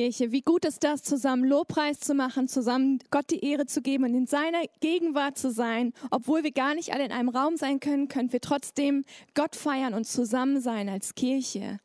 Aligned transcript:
Kirche. 0.00 0.32
Wie 0.32 0.40
gut 0.40 0.64
ist 0.64 0.82
das, 0.82 1.02
zusammen 1.02 1.44
Lobpreis 1.44 2.00
zu 2.00 2.14
machen, 2.14 2.48
zusammen 2.48 3.00
Gott 3.10 3.26
die 3.30 3.44
Ehre 3.44 3.66
zu 3.66 3.82
geben 3.82 4.04
und 4.04 4.14
in 4.14 4.26
seiner 4.26 4.62
Gegenwart 4.80 5.36
zu 5.36 5.50
sein. 5.50 5.92
Obwohl 6.10 6.42
wir 6.42 6.52
gar 6.52 6.74
nicht 6.74 6.94
alle 6.94 7.04
in 7.04 7.12
einem 7.12 7.28
Raum 7.28 7.58
sein 7.58 7.80
können, 7.80 8.08
können 8.08 8.32
wir 8.32 8.40
trotzdem 8.40 9.04
Gott 9.34 9.54
feiern 9.54 9.92
und 9.92 10.06
zusammen 10.06 10.62
sein 10.62 10.88
als 10.88 11.14
Kirche. 11.14 11.80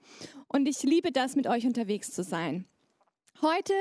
Und 0.48 0.66
ich 0.66 0.84
liebe 0.84 1.12
das, 1.12 1.36
mit 1.36 1.46
euch 1.46 1.66
unterwegs 1.66 2.14
zu 2.14 2.24
sein. 2.24 2.64
Heute 3.42 3.74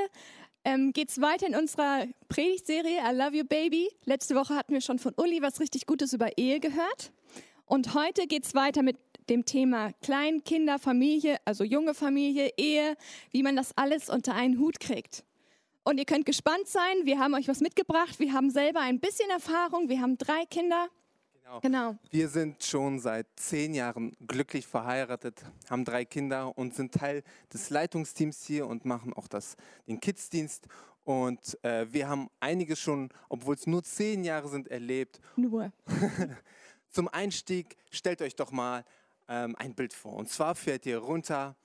ähm, 0.65 0.93
geht 0.93 1.11
es 1.11 1.21
weiter 1.21 1.47
in 1.47 1.55
unserer 1.55 2.09
Predigtserie 2.29 2.99
I 3.09 3.15
Love 3.15 3.37
You 3.37 3.45
Baby. 3.45 3.89
Letzte 4.05 4.35
Woche 4.35 4.57
hatten 4.57 4.73
wir 4.73 4.81
schon 4.81 4.99
von 4.99 5.15
Uli 5.17 5.43
was 5.43 5.61
richtig 5.61 5.87
Gutes 5.87 6.13
über 6.13 6.37
Ehe 6.37 6.59
gehört. 6.59 7.13
Und 7.67 7.95
heute 7.95 8.27
geht 8.27 8.45
es 8.45 8.55
weiter 8.57 8.83
mit 8.83 8.97
dem 9.29 9.45
Thema 9.45 9.93
Kleinkinder, 10.03 10.79
Familie, 10.79 11.39
also 11.45 11.65
junge 11.65 11.95
Familie, 11.95 12.51
Ehe, 12.57 12.97
wie 13.31 13.43
man 13.43 13.57
das 13.57 13.77
alles 13.77 14.09
unter 14.09 14.35
einen 14.35 14.59
Hut 14.59 14.81
kriegt. 14.81 15.25
Und 15.83 15.99
ihr 15.99 16.07
könnt 16.07 16.25
gespannt 16.25 16.67
sein, 16.67 17.05
wir 17.05 17.19
haben 17.19 17.35
euch 17.35 17.47
was 17.47 17.61
mitgebracht. 17.61 18.19
Wir 18.19 18.33
haben 18.33 18.51
selber 18.51 18.81
ein 18.81 19.01
bisschen 19.01 19.29
Erfahrung. 19.31 19.89
Wir 19.89 20.01
haben 20.01 20.17
drei 20.17 20.47
Kinder. 20.47 20.89
Genau. 21.43 21.61
genau. 21.61 21.99
Wir 22.11 22.29
sind 22.29 22.63
schon 22.65 22.99
seit 22.99 23.27
zehn 23.37 23.75
Jahren 23.75 24.17
glücklich 24.27 24.67
verheiratet, 24.67 25.45
haben 25.69 25.85
drei 25.85 26.07
Kinder 26.07 26.57
und 26.57 26.75
sind 26.75 26.95
Teil 26.95 27.23
des 27.53 27.69
Leitungsteams 27.69 28.47
hier 28.47 28.67
und 28.67 28.87
machen 28.87 29.13
auch 29.13 29.29
das, 29.29 29.57
den 29.87 30.01
Kidsdienst. 30.01 30.67
Und 31.05 31.63
äh, 31.63 31.87
wir 31.93 32.09
haben 32.09 32.31
einiges 32.41 32.81
schon, 32.81 33.11
obwohl 33.29 33.55
es 33.57 33.67
nur 33.67 33.83
zehn 33.83 34.25
Jahre 34.25 34.49
sind, 34.49 34.69
erlebt. 34.69 35.21
Nur. 35.37 35.71
Zum 36.89 37.09
Einstieg 37.09 37.77
stellt 37.91 38.23
euch 38.23 38.37
doch 38.37 38.53
mal 38.53 38.85
ähm, 39.29 39.55
ein 39.59 39.75
Bild 39.75 39.93
vor. 39.93 40.15
Und 40.15 40.29
zwar 40.29 40.55
fährt 40.55 40.87
ihr 40.87 40.99
runter 40.99 41.57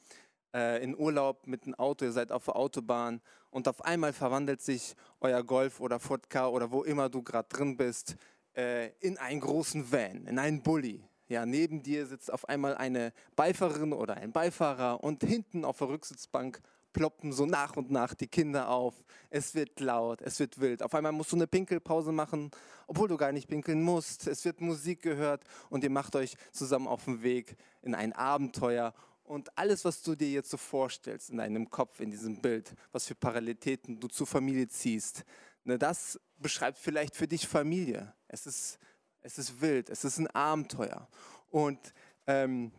äh, 0.54 0.84
in 0.84 0.98
Urlaub 0.98 1.48
mit 1.48 1.64
einem 1.64 1.76
Auto, 1.76 2.06
ihr 2.06 2.12
seid 2.12 2.32
auf 2.32 2.46
der 2.46 2.56
Autobahn 2.56 3.22
und 3.50 3.68
auf 3.68 3.84
einmal 3.84 4.14
verwandelt 4.14 4.62
sich 4.62 4.96
euer 5.20 5.44
Golf 5.44 5.80
oder 5.80 6.00
Ford 6.00 6.30
Car 6.30 6.52
oder 6.54 6.72
wo 6.72 6.84
immer 6.84 7.10
du 7.10 7.24
gerade 7.24 7.50
drin 7.50 7.78
bist 7.78 8.16
äh, 8.56 8.90
in 9.00 9.18
einen 9.18 9.40
großen 9.40 9.92
Van, 9.92 10.26
in 10.26 10.40
einen 10.40 10.62
Bulli. 10.62 11.04
Ja, 11.28 11.46
neben 11.46 11.84
dir 11.84 12.08
sitzt 12.08 12.34
auf 12.34 12.50
einmal 12.50 12.76
eine 12.76 13.14
Beifahrerin 13.36 13.94
oder 13.94 14.18
ein 14.18 14.32
Beifahrer 14.32 15.04
und 15.04 15.24
hinten 15.24 15.64
auf 15.64 15.78
der 15.78 15.90
Rücksitzbank 15.90 16.60
ploppen 16.94 17.32
so 17.32 17.46
nach 17.46 17.76
und 17.76 17.92
nach 17.92 18.14
die 18.14 18.28
Kinder 18.28 18.70
auf. 18.70 18.96
Es 19.30 19.56
wird 19.56 19.80
laut, 19.80 20.22
es 20.22 20.40
wird 20.40 20.60
wild. 20.60 20.82
Auf 20.84 20.94
einmal 20.96 21.12
musst 21.12 21.32
du 21.32 21.36
eine 21.36 21.48
Pinkelpause 21.48 22.12
machen, 22.12 22.52
obwohl 22.88 23.08
du 23.08 23.18
gar 23.18 23.32
nicht 23.32 23.48
pinkeln 23.48 23.82
musst. 23.82 24.28
Es 24.28 24.46
wird 24.46 24.62
Musik 24.62 25.02
gehört 25.02 25.44
und 25.70 25.84
ihr 25.84 25.90
macht 25.90 26.16
euch 26.16 26.36
zusammen 26.52 26.88
auf 26.88 27.06
den 27.06 27.22
Weg 27.22 27.56
in 27.82 27.96
ein 27.96 28.14
Abenteuer. 28.14 28.94
Und 29.24 29.56
alles, 29.58 29.86
was 29.86 30.02
du 30.02 30.16
dir 30.16 30.30
jetzt 30.30 30.50
so 30.50 30.58
vorstellst 30.58 31.30
in 31.30 31.38
deinem 31.38 31.70
Kopf, 31.70 32.00
in 32.00 32.10
diesem 32.10 32.42
Bild, 32.42 32.74
was 32.92 33.06
für 33.06 33.16
Parallelitäten 33.16 34.00
du 34.00 34.08
zur 34.08 34.26
Familie 34.26 34.68
ziehst, 34.68 35.24
ne, 35.64 35.78
das 35.78 36.20
beschreibt 36.38 36.80
vielleicht 36.80 37.16
für 37.16 37.28
dich 37.28 37.48
Familie. 37.48 38.14
Es 38.28 38.48
ist, 38.48 38.80
es 39.22 39.38
ist 39.38 39.62
wild, 39.62 39.90
es 39.90 40.04
ist 40.04 40.18
ein 40.18 40.28
Abenteuer. 40.28 41.08
Und 41.52 41.94
ähm, 42.26 42.72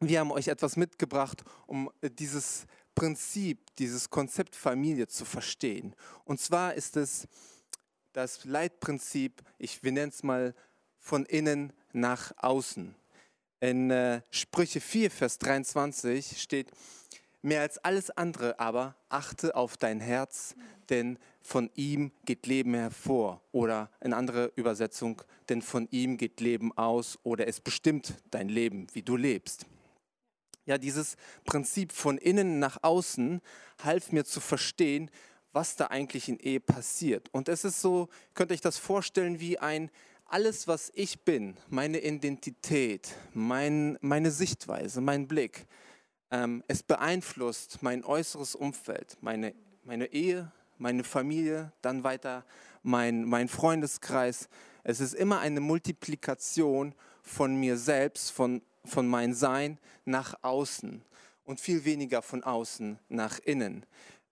wir 0.00 0.18
haben 0.18 0.32
euch 0.32 0.48
etwas 0.48 0.76
mitgebracht, 0.76 1.44
um 1.66 1.90
dieses 2.02 2.66
Prinzip, 2.94 3.74
dieses 3.76 4.10
Konzept 4.10 4.54
Familie 4.54 5.08
zu 5.08 5.24
verstehen. 5.24 5.94
Und 6.24 6.40
zwar 6.40 6.74
ist 6.74 6.96
es 6.96 7.26
das 8.12 8.44
Leitprinzip, 8.44 9.42
ich, 9.58 9.82
wir 9.82 9.92
nennen 9.92 10.10
es 10.10 10.22
mal 10.22 10.54
von 10.98 11.24
innen 11.26 11.72
nach 11.92 12.32
außen. 12.36 12.94
In 13.60 13.90
äh, 13.90 14.22
Sprüche 14.30 14.80
4, 14.80 15.10
Vers 15.10 15.38
23 15.38 16.40
steht, 16.40 16.70
mehr 17.42 17.62
als 17.62 17.78
alles 17.78 18.10
andere 18.10 18.58
aber 18.58 18.96
achte 19.08 19.54
auf 19.54 19.76
dein 19.76 20.00
Herz, 20.00 20.54
denn 20.90 21.18
von 21.40 21.70
ihm 21.74 22.12
geht 22.24 22.46
Leben 22.46 22.74
hervor. 22.74 23.40
Oder 23.52 23.90
in 24.00 24.12
anderer 24.12 24.50
Übersetzung, 24.56 25.22
denn 25.48 25.62
von 25.62 25.88
ihm 25.90 26.16
geht 26.16 26.40
Leben 26.40 26.76
aus 26.76 27.18
oder 27.22 27.48
es 27.48 27.60
bestimmt 27.60 28.14
dein 28.30 28.48
Leben, 28.48 28.86
wie 28.92 29.02
du 29.02 29.16
lebst. 29.16 29.66
Ja, 30.64 30.78
dieses 30.78 31.16
Prinzip 31.44 31.92
von 31.92 32.18
innen 32.18 32.58
nach 32.58 32.78
außen 32.82 33.40
half 33.82 34.12
mir 34.12 34.24
zu 34.24 34.40
verstehen, 34.40 35.10
was 35.52 35.76
da 35.76 35.88
eigentlich 35.88 36.28
in 36.28 36.38
Ehe 36.38 36.60
passiert. 36.60 37.28
Und 37.32 37.48
es 37.48 37.64
ist 37.64 37.80
so, 37.80 38.08
könnt 38.34 38.50
ihr 38.50 38.54
euch 38.54 38.60
das 38.60 38.78
vorstellen, 38.78 39.40
wie 39.40 39.58
ein 39.58 39.90
alles, 40.26 40.66
was 40.66 40.90
ich 40.94 41.24
bin, 41.24 41.58
meine 41.68 42.00
Identität, 42.00 43.14
mein, 43.34 43.98
meine 44.00 44.30
Sichtweise, 44.30 45.02
mein 45.02 45.28
Blick, 45.28 45.66
ähm, 46.30 46.64
es 46.68 46.82
beeinflusst 46.82 47.82
mein 47.82 48.02
äußeres 48.02 48.54
Umfeld, 48.54 49.18
meine, 49.20 49.54
meine 49.84 50.06
Ehe, 50.06 50.50
meine 50.78 51.04
Familie, 51.04 51.72
dann 51.82 52.02
weiter 52.02 52.46
mein, 52.82 53.24
mein 53.24 53.48
Freundeskreis. 53.48 54.48
Es 54.84 55.00
ist 55.00 55.14
immer 55.14 55.40
eine 55.40 55.60
Multiplikation 55.60 56.94
von 57.22 57.54
mir 57.54 57.76
selbst, 57.76 58.30
von 58.30 58.62
von 58.84 59.06
mein 59.06 59.34
Sein 59.34 59.78
nach 60.04 60.34
außen 60.42 61.02
und 61.44 61.60
viel 61.60 61.84
weniger 61.84 62.22
von 62.22 62.42
außen 62.42 62.98
nach 63.08 63.38
innen. 63.40 63.86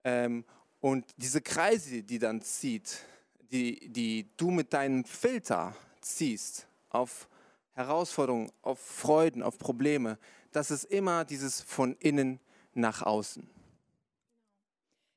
Ähm, 0.05 0.45
und 0.81 1.05
diese 1.17 1.41
Kreise, 1.41 2.03
die 2.03 2.19
dann 2.19 2.43
zieht, 2.43 3.05
die, 3.51 3.89
die 3.89 4.29
du 4.37 4.51
mit 4.51 4.73
deinem 4.73 5.05
Filter 5.05 5.75
ziehst 6.01 6.67
auf 6.89 7.29
Herausforderungen, 7.75 8.51
auf 8.63 8.79
Freuden, 8.81 9.43
auf 9.43 9.59
Probleme, 9.59 10.19
das 10.53 10.71
ist 10.71 10.85
immer 10.85 11.25
dieses 11.25 11.61
von 11.61 11.97
innen 12.01 12.41
nach 12.75 13.03
außen. 13.03 13.49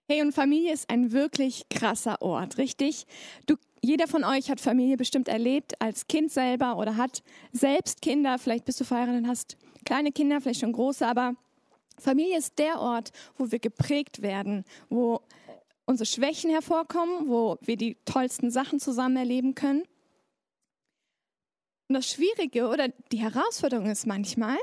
Hey, 0.08 0.22
und 0.22 0.34
Familie 0.34 0.74
ist 0.74 0.90
ein 0.90 1.14
wirklich 1.14 1.70
krasser 1.70 2.22
Ort, 2.22 2.58
richtig? 2.58 3.06
Du 3.46 3.56
jeder 3.86 4.08
von 4.08 4.24
euch 4.24 4.50
hat 4.50 4.62
Familie 4.62 4.96
bestimmt 4.96 5.28
erlebt, 5.28 5.82
als 5.82 6.08
Kind 6.08 6.32
selber 6.32 6.78
oder 6.78 6.96
hat 6.96 7.22
selbst 7.52 8.02
Kinder. 8.02 8.40
Vielleicht 8.40 8.64
bist 8.64 8.80
du 8.80 8.86
verheiratet 8.86 9.24
und 9.24 9.28
hast 9.28 9.58
kleine 9.84 10.14
Kinder, 10.14 10.40
vielleicht 10.40 10.62
schon 10.62 10.72
große, 10.72 11.06
aber 11.06 11.36
Familie 12.00 12.38
ist 12.38 12.58
der 12.60 12.80
Ort, 12.80 13.12
wo 13.38 13.52
wir 13.52 13.60
geprägt 13.60 14.22
werden, 14.22 14.64
wo 14.90 15.22
unsere 15.86 16.06
Schwächen 16.06 16.50
hervorkommen, 16.50 17.28
wo 17.28 17.58
wir 17.62 17.76
die 17.76 17.98
tollsten 18.06 18.52
Sachen 18.52 18.80
zusammen 18.80 19.18
erleben 19.18 19.54
können. 19.54 19.84
Und 21.90 21.96
das 21.96 22.10
Schwierige 22.10 22.70
oder 22.70 22.88
die 23.12 23.20
Herausforderung 23.20 23.90
ist 23.90 24.08
manchmal, 24.08 24.58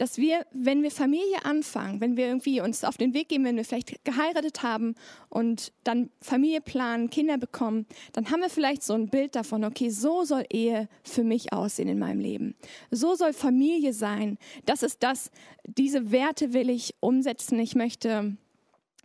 dass 0.00 0.16
wir, 0.16 0.46
wenn 0.50 0.82
wir 0.82 0.90
Familie 0.90 1.44
anfangen, 1.44 2.00
wenn 2.00 2.16
wir 2.16 2.26
irgendwie 2.26 2.62
uns 2.62 2.84
auf 2.84 2.96
den 2.96 3.12
Weg 3.12 3.28
gehen, 3.28 3.44
wenn 3.44 3.56
wir 3.56 3.66
vielleicht 3.66 4.02
geheiratet 4.02 4.62
haben 4.62 4.94
und 5.28 5.74
dann 5.84 6.08
Familie 6.22 6.62
planen, 6.62 7.10
Kinder 7.10 7.36
bekommen, 7.36 7.84
dann 8.14 8.30
haben 8.30 8.40
wir 8.40 8.48
vielleicht 8.48 8.82
so 8.82 8.94
ein 8.94 9.10
Bild 9.10 9.36
davon, 9.36 9.62
okay, 9.62 9.90
so 9.90 10.24
soll 10.24 10.46
Ehe 10.50 10.88
für 11.04 11.22
mich 11.22 11.52
aussehen 11.52 11.86
in 11.86 11.98
meinem 11.98 12.18
Leben. 12.18 12.54
So 12.90 13.14
soll 13.14 13.34
Familie 13.34 13.92
sein. 13.92 14.38
Das 14.64 14.82
ist 14.82 15.02
das, 15.02 15.30
diese 15.64 16.10
Werte 16.10 16.54
will 16.54 16.70
ich 16.70 16.94
umsetzen. 17.00 17.58
Ich 17.58 17.74
möchte 17.74 18.38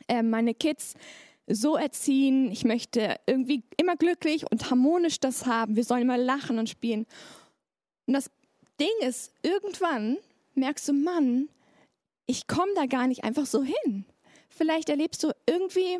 äh, 0.07 0.23
meine 0.23 0.53
Kids 0.53 0.94
so 1.45 1.75
erziehen. 1.75 2.50
Ich 2.53 2.63
möchte 2.63 3.17
irgendwie 3.27 3.63
immer 3.75 3.97
glücklich 3.97 4.50
und 4.50 4.69
harmonisch 4.69 5.19
das 5.19 5.45
haben. 5.45 5.75
Wir 5.75 5.83
sollen 5.83 6.03
immer 6.03 6.17
lachen 6.17 6.57
und 6.57 6.69
spielen. 6.69 7.06
Und 8.07 8.13
das 8.13 8.31
Ding 8.79 8.88
ist, 9.01 9.33
irgendwann 9.44 10.19
merkst 10.58 10.88
du, 10.88 10.94
Mann, 10.94 11.50
ich 12.26 12.48
komme 12.48 12.74
da 12.76 12.86
gar 12.86 13.08
nicht 13.08 13.24
einfach 13.24 13.46
so 13.46 13.64
hin. 13.64 14.06
Vielleicht 14.50 14.90
erlebst 14.90 15.24
du 15.24 15.32
irgendwie, 15.48 16.00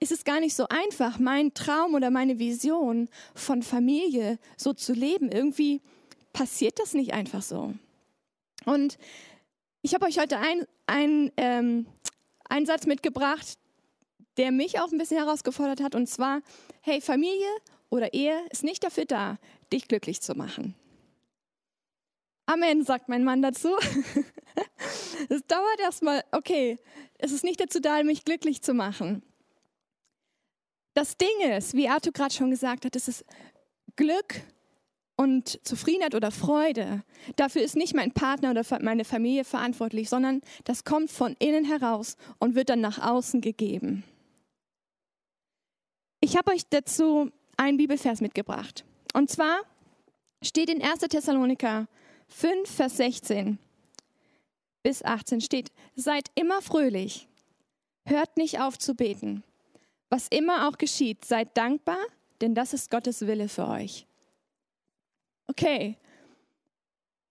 ist 0.00 0.12
es 0.12 0.24
gar 0.24 0.40
nicht 0.40 0.54
so 0.54 0.66
einfach, 0.68 1.18
meinen 1.18 1.54
Traum 1.54 1.94
oder 1.94 2.10
meine 2.10 2.38
Vision 2.38 3.08
von 3.34 3.62
Familie 3.62 4.38
so 4.56 4.72
zu 4.72 4.92
leben. 4.92 5.30
Irgendwie 5.30 5.80
passiert 6.32 6.78
das 6.78 6.94
nicht 6.94 7.12
einfach 7.12 7.42
so. 7.42 7.74
Und 8.64 8.98
ich 9.82 9.94
habe 9.94 10.06
euch 10.06 10.18
heute 10.18 10.38
einen 10.38 10.66
ein, 10.86 11.32
ähm, 11.36 11.86
Satz 12.64 12.86
mitgebracht, 12.86 13.58
der 14.36 14.52
mich 14.52 14.80
auch 14.80 14.92
ein 14.92 14.98
bisschen 14.98 15.18
herausgefordert 15.18 15.82
hat. 15.82 15.94
Und 15.94 16.08
zwar, 16.08 16.42
hey, 16.80 17.00
Familie 17.00 17.48
oder 17.88 18.12
Ehe 18.12 18.38
ist 18.50 18.64
nicht 18.64 18.84
dafür 18.84 19.04
da, 19.04 19.38
dich 19.72 19.88
glücklich 19.88 20.20
zu 20.20 20.34
machen. 20.34 20.74
Amen, 22.46 22.84
sagt 22.84 23.08
mein 23.08 23.24
Mann 23.24 23.42
dazu. 23.42 23.76
Es 25.28 25.44
dauert 25.46 25.80
erstmal, 25.80 26.24
okay, 26.32 26.78
es 27.18 27.32
ist 27.32 27.44
nicht 27.44 27.60
dazu 27.60 27.80
da, 27.80 28.02
mich 28.02 28.24
glücklich 28.24 28.62
zu 28.62 28.74
machen. 28.74 29.22
Das 30.94 31.16
Ding 31.16 31.50
ist, 31.56 31.74
wie 31.74 31.88
Arthur 31.88 32.12
gerade 32.12 32.34
schon 32.34 32.50
gesagt 32.50 32.84
hat, 32.84 32.96
es 32.96 33.08
ist 33.08 33.24
Glück 33.96 34.42
und 35.16 35.60
Zufriedenheit 35.66 36.14
oder 36.14 36.30
Freude. 36.30 37.02
Dafür 37.36 37.62
ist 37.62 37.76
nicht 37.76 37.94
mein 37.94 38.12
Partner 38.12 38.50
oder 38.50 38.62
meine 38.80 39.04
Familie 39.04 39.44
verantwortlich, 39.44 40.08
sondern 40.08 40.42
das 40.64 40.84
kommt 40.84 41.10
von 41.10 41.34
innen 41.38 41.64
heraus 41.64 42.16
und 42.38 42.54
wird 42.54 42.68
dann 42.68 42.80
nach 42.80 42.98
außen 42.98 43.40
gegeben. 43.40 44.04
Ich 46.20 46.36
habe 46.36 46.52
euch 46.52 46.66
dazu 46.68 47.30
einen 47.56 47.78
Bibelvers 47.78 48.20
mitgebracht. 48.20 48.84
Und 49.12 49.30
zwar 49.30 49.60
steht 50.42 50.70
in 50.70 50.82
1. 50.82 51.00
Thessaloniker 51.00 51.88
5, 52.28 52.68
Vers 52.68 52.96
16 52.96 53.58
bis 54.82 55.04
18 55.04 55.40
steht, 55.40 55.72
seid 55.94 56.28
immer 56.34 56.62
fröhlich, 56.62 57.28
Hört 58.06 58.36
nicht 58.36 58.60
auf 58.60 58.78
zu 58.78 58.94
beten. 58.94 59.42
Was 60.10 60.28
immer 60.28 60.68
auch 60.68 60.78
geschieht, 60.78 61.24
seid 61.24 61.56
dankbar, 61.56 61.98
denn 62.40 62.54
das 62.54 62.72
ist 62.72 62.88
Gottes 62.88 63.26
Wille 63.26 63.48
für 63.48 63.66
euch. 63.66 64.06
Okay, 65.48 65.96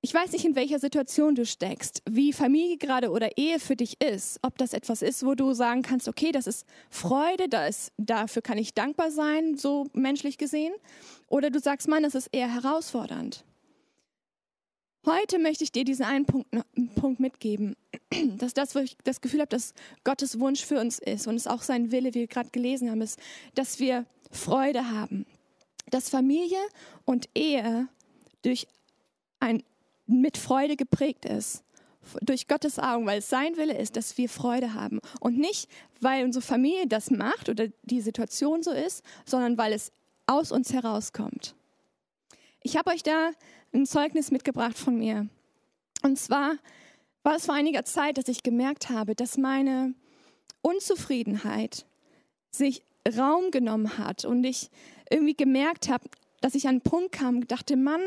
ich 0.01 0.13
weiß 0.13 0.33
nicht, 0.33 0.45
in 0.45 0.56
welcher 0.56 0.80
Situation 0.80 1.33
du 1.33 1.45
steckst, 1.45 2.03
wie 2.07 2.31
Familie 2.31 2.77
gerade 2.77 3.09
oder 3.09 3.38
Ehe 3.38 3.59
für 3.59 3.75
dich 3.75 4.00
ist, 4.01 4.38
ob 4.44 4.57
das 4.57 4.74
etwas 4.74 5.01
ist, 5.01 5.25
wo 5.25 5.33
du 5.33 5.53
sagen 5.53 5.81
kannst, 5.81 6.07
okay, 6.07 6.31
das 6.31 6.45
ist 6.45 6.68
Freude, 6.89 7.50
da 7.50 7.65
ist, 7.65 7.92
dafür 7.97 8.42
kann 8.42 8.57
ich 8.57 8.74
dankbar 8.74 9.09
sein, 9.09 9.57
so 9.57 9.88
menschlich 9.94 10.38
gesehen, 10.38 10.74
oder 11.27 11.50
du 11.50 11.59
sagst, 11.59 11.88
Mann, 11.88 12.03
das 12.03 12.13
ist 12.13 12.30
eher 12.31 12.53
herausfordernd. 12.53 13.44
Heute 15.06 15.38
möchte 15.38 15.63
ich 15.63 15.72
dir 15.72 15.86
diesen 15.86 16.04
einen 16.04 16.25
Punkt, 16.25 16.50
Punkt 16.96 17.19
mitgeben, 17.19 17.75
dass 18.38 18.56
das, 18.56 18.74
wo 18.74 18.80
ich 18.80 18.98
das 19.04 19.22
Gefühl 19.22 19.42
habe, 19.42 19.50
dass 19.50 19.75
Gottes 20.04 20.40
Wunsch 20.40 20.66
für 20.66 20.80
uns 20.80 20.98
ist 20.98 21.28
und 21.28 21.36
es 21.36 21.46
auch 21.46 21.62
sein 21.62 21.92
Wille, 21.92 22.16
wie 22.16 22.22
wir 22.22 22.28
gerade 22.28 22.50
gelesen 22.50 22.90
haben, 22.90 23.02
ist, 23.02 23.19
dass 23.54 23.80
wir 23.80 24.06
Freude 24.31 24.90
haben, 24.90 25.28
dass 25.92 26.10
Familie 26.10 26.57
und 27.06 27.30
Ehe 27.36 27.88
durch 28.42 28.68
ein 29.40 29.63
mit 30.07 30.38
Freude 30.38 30.75
geprägt 30.75 31.25
ist. 31.25 31.63
Durch 32.22 32.48
Gottes 32.48 32.78
Augen, 32.78 33.07
weil 33.07 33.19
es 33.19 33.30
sein 33.30 33.57
Wille 33.57 33.75
ist, 33.75 33.96
dass 33.96 34.18
wir 34.18 34.30
Freude 34.30 34.75
haben. 34.75 35.00
Und 35.19 35.40
nicht, 35.40 35.68
weil 36.02 36.24
unsere 36.24 36.46
Familie 36.46 36.86
das 36.86 37.10
macht 37.10 37.50
oder 37.50 37.68
die 37.84 38.02
Situation 38.02 38.62
so 38.62 38.72
ist, 38.72 39.04
sondern 39.25 39.57
weil 39.57 39.74
es 39.74 39.92
aus 40.28 40.52
uns 40.52 40.72
herauskommt. 40.72 41.56
Ich 42.62 42.78
habe 42.78 42.92
euch 42.92 43.02
da 43.02 43.31
ein 43.75 43.86
Zeugnis 43.86 44.31
mitgebracht 44.31 44.77
von 44.77 44.98
mir. 44.98 45.27
Und 46.01 46.18
zwar 46.18 46.56
war 47.24 47.36
es 47.36 47.45
vor 47.45 47.56
einiger 47.56 47.86
Zeit, 47.86 48.18
dass 48.18 48.27
ich 48.27 48.44
gemerkt 48.44 48.89
habe, 48.89 49.16
dass 49.16 49.38
meine 49.38 49.94
Unzufriedenheit 50.62 51.86
sich 52.51 52.83
Raum 53.18 53.51
genommen 53.51 53.98
hat 53.98 54.25
und 54.25 54.44
ich 54.44 54.69
irgendwie 55.10 55.36
gemerkt 55.36 55.89
habe, 55.89 56.07
dass 56.42 56.56
ich 56.56 56.66
an 56.68 56.75
einen 56.75 56.81
Punkt 56.81 57.12
kam 57.12 57.38
und 57.38 57.51
dachte, 57.51 57.75
Mann, 57.75 58.01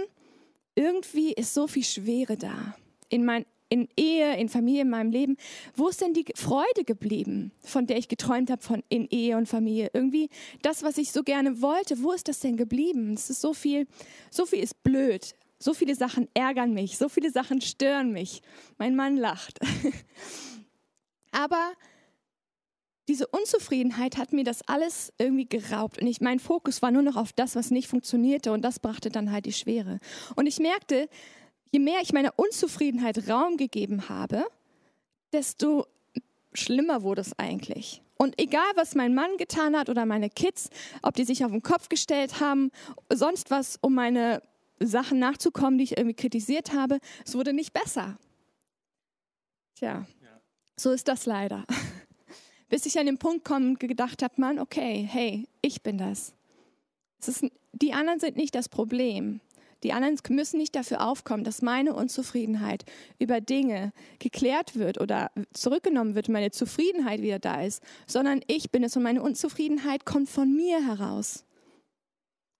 irgendwie 0.74 1.32
ist 1.32 1.54
so 1.54 1.66
viel 1.66 1.84
Schwere 1.84 2.36
da. 2.36 2.74
In, 3.08 3.24
mein, 3.24 3.46
in 3.68 3.88
Ehe, 3.96 4.36
in 4.36 4.48
Familie, 4.48 4.82
in 4.82 4.90
meinem 4.90 5.10
Leben. 5.10 5.36
Wo 5.74 5.88
ist 5.88 6.00
denn 6.00 6.14
die 6.14 6.24
Freude 6.34 6.84
geblieben, 6.84 7.52
von 7.60 7.86
der 7.86 7.98
ich 7.98 8.08
geträumt 8.08 8.50
habe, 8.50 8.62
von 8.62 8.82
in 8.88 9.08
Ehe 9.10 9.36
und 9.36 9.48
Familie? 9.48 9.90
Irgendwie 9.92 10.28
das, 10.62 10.82
was 10.82 10.98
ich 10.98 11.12
so 11.12 11.22
gerne 11.22 11.60
wollte, 11.62 12.02
wo 12.02 12.12
ist 12.12 12.28
das 12.28 12.40
denn 12.40 12.56
geblieben? 12.56 13.14
Es 13.14 13.30
ist 13.30 13.40
so 13.40 13.54
viel, 13.54 13.86
so 14.30 14.46
viel 14.46 14.62
ist 14.62 14.82
blöd. 14.82 15.34
So 15.58 15.74
viele 15.74 15.94
Sachen 15.94 16.28
ärgern 16.34 16.72
mich, 16.72 16.98
so 16.98 17.08
viele 17.08 17.30
Sachen 17.30 17.60
stören 17.60 18.12
mich. 18.12 18.42
Mein 18.78 18.94
Mann 18.94 19.16
lacht. 19.16 19.58
Aber 21.32 21.72
diese 23.08 23.26
Unzufriedenheit 23.26 24.18
hat 24.18 24.32
mir 24.32 24.44
das 24.44 24.62
alles 24.68 25.12
irgendwie 25.18 25.48
geraubt. 25.48 26.00
Und 26.00 26.06
ich, 26.06 26.20
mein 26.20 26.38
Fokus 26.38 26.82
war 26.82 26.90
nur 26.90 27.02
noch 27.02 27.16
auf 27.16 27.32
das, 27.32 27.56
was 27.56 27.70
nicht 27.70 27.88
funktionierte. 27.88 28.52
Und 28.52 28.62
das 28.62 28.78
brachte 28.78 29.08
dann 29.08 29.32
halt 29.32 29.46
die 29.46 29.52
Schwere. 29.52 29.98
Und 30.36 30.46
ich 30.46 30.58
merkte, 30.58 31.08
je 31.72 31.80
mehr 31.80 32.00
ich 32.02 32.12
meiner 32.12 32.34
Unzufriedenheit 32.36 33.28
Raum 33.28 33.56
gegeben 33.56 34.08
habe, 34.08 34.44
desto 35.32 35.86
schlimmer 36.52 37.02
wurde 37.02 37.22
es 37.22 37.38
eigentlich. 37.38 38.02
Und 38.18 38.40
egal, 38.40 38.70
was 38.74 38.94
mein 38.94 39.14
Mann 39.14 39.36
getan 39.38 39.76
hat 39.76 39.88
oder 39.88 40.04
meine 40.04 40.28
Kids, 40.28 40.70
ob 41.02 41.14
die 41.14 41.24
sich 41.24 41.44
auf 41.44 41.52
den 41.52 41.62
Kopf 41.62 41.88
gestellt 41.88 42.40
haben, 42.40 42.70
sonst 43.12 43.50
was, 43.50 43.78
um 43.80 43.94
meine 43.94 44.42
Sachen 44.80 45.18
nachzukommen, 45.18 45.78
die 45.78 45.84
ich 45.84 45.96
irgendwie 45.96 46.16
kritisiert 46.16 46.72
habe, 46.72 46.98
es 47.26 47.34
wurde 47.34 47.52
nicht 47.52 47.72
besser. 47.72 48.18
Tja, 49.74 50.06
ja. 50.22 50.40
so 50.76 50.90
ist 50.90 51.08
das 51.08 51.26
leider 51.26 51.64
bis 52.68 52.86
ich 52.86 52.98
an 52.98 53.06
den 53.06 53.18
Punkt 53.18 53.44
komme 53.44 53.66
und 53.66 53.80
gedacht 53.80 54.22
habe, 54.22 54.34
Mann, 54.36 54.58
okay, 54.58 55.06
hey, 55.10 55.48
ich 55.62 55.82
bin 55.82 55.98
das. 55.98 56.34
Ist, 57.26 57.44
die 57.72 57.92
anderen 57.92 58.20
sind 58.20 58.36
nicht 58.36 58.54
das 58.54 58.68
Problem. 58.68 59.40
Die 59.84 59.92
anderen 59.92 60.18
müssen 60.30 60.58
nicht 60.58 60.74
dafür 60.74 61.06
aufkommen, 61.06 61.44
dass 61.44 61.62
meine 61.62 61.94
Unzufriedenheit 61.94 62.84
über 63.18 63.40
Dinge 63.40 63.92
geklärt 64.18 64.76
wird 64.76 65.00
oder 65.00 65.30
zurückgenommen 65.52 66.14
wird, 66.14 66.28
meine 66.28 66.50
Zufriedenheit 66.50 67.22
wieder 67.22 67.38
da 67.38 67.62
ist, 67.62 67.82
sondern 68.06 68.40
ich 68.48 68.70
bin 68.70 68.82
es 68.82 68.96
und 68.96 69.04
meine 69.04 69.22
Unzufriedenheit 69.22 70.04
kommt 70.04 70.28
von 70.28 70.54
mir 70.54 70.84
heraus. 70.84 71.44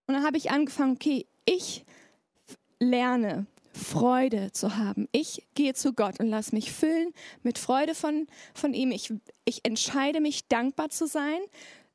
Und 0.07 0.15
dann 0.15 0.25
habe 0.25 0.37
ich 0.37 0.51
angefangen, 0.51 0.93
okay, 0.93 1.27
ich 1.45 1.85
lerne 2.81 3.47
Freude 3.73 4.53
zu 4.53 4.77
haben. 4.77 5.09
Ich 5.13 5.47
gehe 5.55 5.75
zu 5.75 5.93
Gott 5.93 6.21
und 6.21 6.29
lasse 6.29 6.55
mich 6.55 6.73
füllen 6.73 7.13
mit 7.43 7.59
Freude 7.59 7.95
von, 7.95 8.27
von 8.55 8.75
ihm. 8.75 8.91
Ich, 8.91 9.13
ich 9.45 9.65
entscheide 9.65 10.21
mich, 10.21 10.49
dankbar 10.49 10.91
zu 10.91 11.07
sein, 11.07 11.41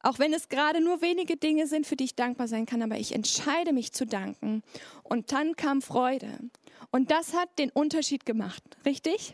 auch 0.01 0.19
wenn 0.19 0.33
es 0.33 0.49
gerade 0.49 0.81
nur 0.81 1.01
wenige 1.01 1.37
Dinge 1.37 1.67
sind, 1.67 1.87
für 1.87 1.95
die 1.95 2.05
ich 2.05 2.15
dankbar 2.15 2.47
sein 2.47 2.65
kann, 2.65 2.81
aber 2.81 2.97
ich 2.97 3.13
entscheide 3.13 3.73
mich 3.73 3.93
zu 3.93 4.05
danken. 4.05 4.63
Und 5.03 5.31
dann 5.31 5.55
kam 5.55 5.81
Freude. 5.81 6.29
Und 6.91 7.11
das 7.11 7.33
hat 7.33 7.57
den 7.57 7.69
Unterschied 7.69 8.25
gemacht, 8.25 8.63
richtig? 8.85 9.33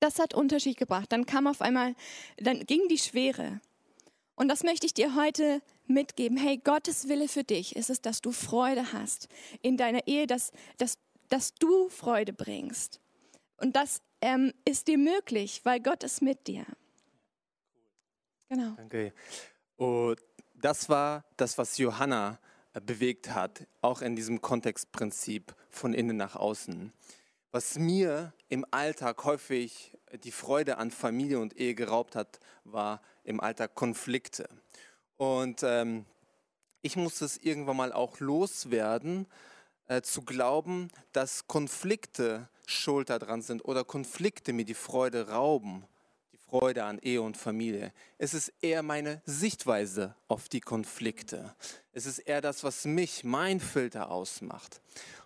Das 0.00 0.18
hat 0.18 0.34
Unterschied 0.34 0.76
gebracht. 0.76 1.10
Dann 1.10 1.26
kam 1.26 1.46
auf 1.46 1.62
einmal, 1.62 1.94
dann 2.36 2.60
ging 2.66 2.86
die 2.88 2.98
Schwere. 2.98 3.60
Und 4.36 4.48
das 4.48 4.62
möchte 4.62 4.86
ich 4.86 4.94
dir 4.94 5.14
heute 5.16 5.62
mitgeben. 5.88 6.36
Hey, 6.36 6.58
Gottes 6.58 7.08
Wille 7.08 7.28
für 7.28 7.44
dich 7.44 7.76
ist 7.76 7.90
es, 7.90 8.00
dass 8.00 8.20
du 8.20 8.32
Freude 8.32 8.92
hast 8.92 9.28
in 9.62 9.76
deiner 9.76 10.06
Ehe, 10.06 10.26
dass, 10.26 10.52
dass 10.78 10.98
dass 11.28 11.54
du 11.54 11.88
Freude 11.88 12.32
bringst. 12.32 13.00
Und 13.56 13.76
das 13.76 14.02
ähm, 14.20 14.52
ist 14.64 14.88
dir 14.88 14.98
möglich, 14.98 15.60
weil 15.64 15.80
Gott 15.80 16.02
ist 16.02 16.22
mit 16.22 16.46
dir. 16.46 16.66
Genau. 18.48 18.72
Danke. 18.76 19.12
Und 19.76 20.20
das 20.54 20.88
war 20.88 21.24
das, 21.36 21.58
was 21.58 21.78
Johanna 21.78 22.38
äh, 22.74 22.80
bewegt 22.80 23.30
hat, 23.30 23.66
auch 23.80 24.02
in 24.02 24.14
diesem 24.14 24.40
Kontextprinzip 24.40 25.54
von 25.68 25.94
innen 25.94 26.16
nach 26.16 26.36
außen. 26.36 26.92
Was 27.50 27.78
mir 27.78 28.34
im 28.48 28.66
Alltag 28.70 29.24
häufig 29.24 29.92
die 30.24 30.30
Freude 30.30 30.78
an 30.78 30.90
Familie 30.90 31.40
und 31.40 31.56
Ehe 31.56 31.74
geraubt 31.74 32.14
hat, 32.14 32.38
war 32.64 33.00
im 33.24 33.40
Alltag 33.40 33.74
Konflikte. 33.74 34.48
Und 35.16 35.62
ähm, 35.62 36.04
ich 36.82 36.96
musste 36.96 37.24
es 37.24 37.36
irgendwann 37.38 37.76
mal 37.76 37.92
auch 37.92 38.20
loswerden, 38.20 39.26
äh, 39.88 40.02
zu 40.02 40.22
glauben, 40.22 40.88
dass 41.12 41.46
Konflikte 41.46 42.48
schuld 42.66 43.10
daran 43.10 43.42
sind 43.42 43.64
oder 43.64 43.84
Konflikte 43.84 44.52
mir 44.52 44.64
die 44.64 44.74
Freude 44.74 45.28
rauben, 45.28 45.84
die 46.32 46.38
Freude 46.38 46.84
an 46.84 46.98
Ehe 46.98 47.22
und 47.22 47.36
Familie. 47.36 47.92
Es 48.18 48.34
ist 48.34 48.52
eher 48.60 48.82
meine 48.82 49.22
Sichtweise 49.24 50.16
auf 50.28 50.48
die 50.48 50.60
Konflikte. 50.60 51.54
Es 51.92 52.06
ist 52.06 52.18
eher 52.18 52.40
das, 52.40 52.64
was 52.64 52.84
mich, 52.84 53.24
mein 53.24 53.60
Filter 53.60 54.10
ausmacht. 54.10 54.80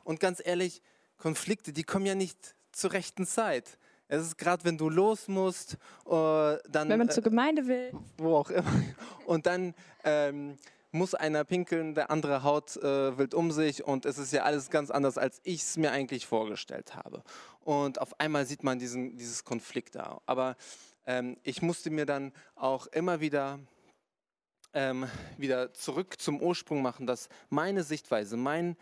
Und 0.04 0.20
ganz 0.20 0.42
ehrlich, 0.44 0.82
Konflikte, 1.16 1.72
die 1.72 1.84
kommen 1.84 2.06
ja 2.06 2.14
nicht 2.14 2.54
zur 2.72 2.92
rechten 2.92 3.26
Zeit. 3.26 3.78
Es 4.12 4.22
ist 4.22 4.38
gerade, 4.38 4.64
wenn 4.64 4.76
du 4.76 4.90
los 4.90 5.28
musst, 5.28 5.76
uh, 6.04 6.56
dann. 6.68 6.88
Wenn 6.88 6.98
man 6.98 7.08
äh, 7.08 7.12
zur 7.12 7.22
Gemeinde 7.22 7.68
will. 7.68 7.92
Wo 8.18 8.38
auch 8.38 8.50
immer. 8.50 8.72
Und 9.24 9.46
dann 9.46 9.72
ähm, 10.02 10.58
muss 10.90 11.14
einer 11.14 11.44
pinkeln, 11.44 11.94
der 11.94 12.10
andere 12.10 12.42
haut 12.42 12.76
äh, 12.78 13.16
wild 13.16 13.34
um 13.34 13.52
sich 13.52 13.84
und 13.84 14.06
es 14.06 14.18
ist 14.18 14.32
ja 14.32 14.42
alles 14.42 14.70
ganz 14.70 14.90
anders, 14.90 15.16
als 15.16 15.40
ich 15.44 15.62
es 15.62 15.76
mir 15.76 15.92
eigentlich 15.92 16.26
vorgestellt 16.26 16.96
habe. 16.96 17.22
Und 17.60 18.00
auf 18.00 18.18
einmal 18.18 18.46
sieht 18.46 18.64
man 18.64 18.80
diesen, 18.80 19.16
dieses 19.16 19.44
Konflikt 19.44 19.94
da. 19.94 20.20
Aber 20.26 20.56
ähm, 21.06 21.36
ich 21.44 21.62
musste 21.62 21.90
mir 21.90 22.04
dann 22.04 22.32
auch 22.56 22.88
immer 22.88 23.20
wieder, 23.20 23.60
ähm, 24.74 25.06
wieder 25.38 25.72
zurück 25.72 26.20
zum 26.20 26.42
Ursprung 26.42 26.82
machen, 26.82 27.06
dass 27.06 27.28
meine 27.48 27.84
Sichtweise, 27.84 28.36
mein, 28.36 28.76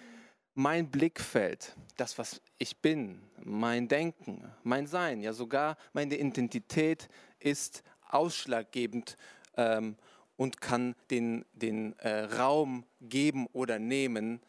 mein 0.59 0.91
Blickfeld, 0.91 1.77
das, 1.97 2.19
was 2.19 2.41
ich 2.59 2.79
bin, 2.79 3.23
mein 3.45 3.87
Denken, 3.87 4.53
mein 4.65 4.89
Sein, 4.89 5.21
ja 5.21 5.33
sogar 5.33 5.77
meine 5.93 6.17
Identität 6.17 7.09
ist 7.39 7.85
ausschlaggebend 8.09 9.17
ähm, 9.57 9.97
und 10.37 10.61
kann 10.61 10.97
den, 11.13 11.45
den 11.53 11.97
äh, 12.01 12.25
Raum 12.25 12.85
geben 13.01 13.47
oder 13.53 13.79
nehmen, 13.79 14.41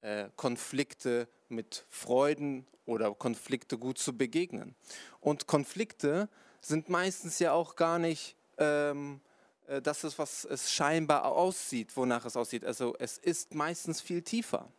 äh, 0.00 0.28
Konflikte 0.36 1.28
mit 1.48 1.84
Freuden 1.88 2.64
oder 2.86 3.12
Konflikte 3.12 3.78
gut 3.78 3.98
zu 3.98 4.16
begegnen. 4.16 4.76
Und 5.18 5.48
Konflikte 5.48 6.28
sind 6.60 6.88
meistens 6.88 7.40
ja 7.40 7.50
auch 7.50 7.74
gar 7.74 7.98
nicht 7.98 8.36
ähm, 8.58 9.20
äh, 9.66 9.82
das 9.82 10.04
ist, 10.04 10.20
was 10.20 10.44
es 10.44 10.72
scheinbar 10.72 11.24
aussieht, 11.24 11.96
wonach 11.96 12.24
es 12.24 12.36
aussieht. 12.36 12.64
Also 12.64 12.94
es 13.00 13.18
ist 13.18 13.54
meistens 13.54 14.00
viel 14.00 14.22
tiefer. 14.22 14.72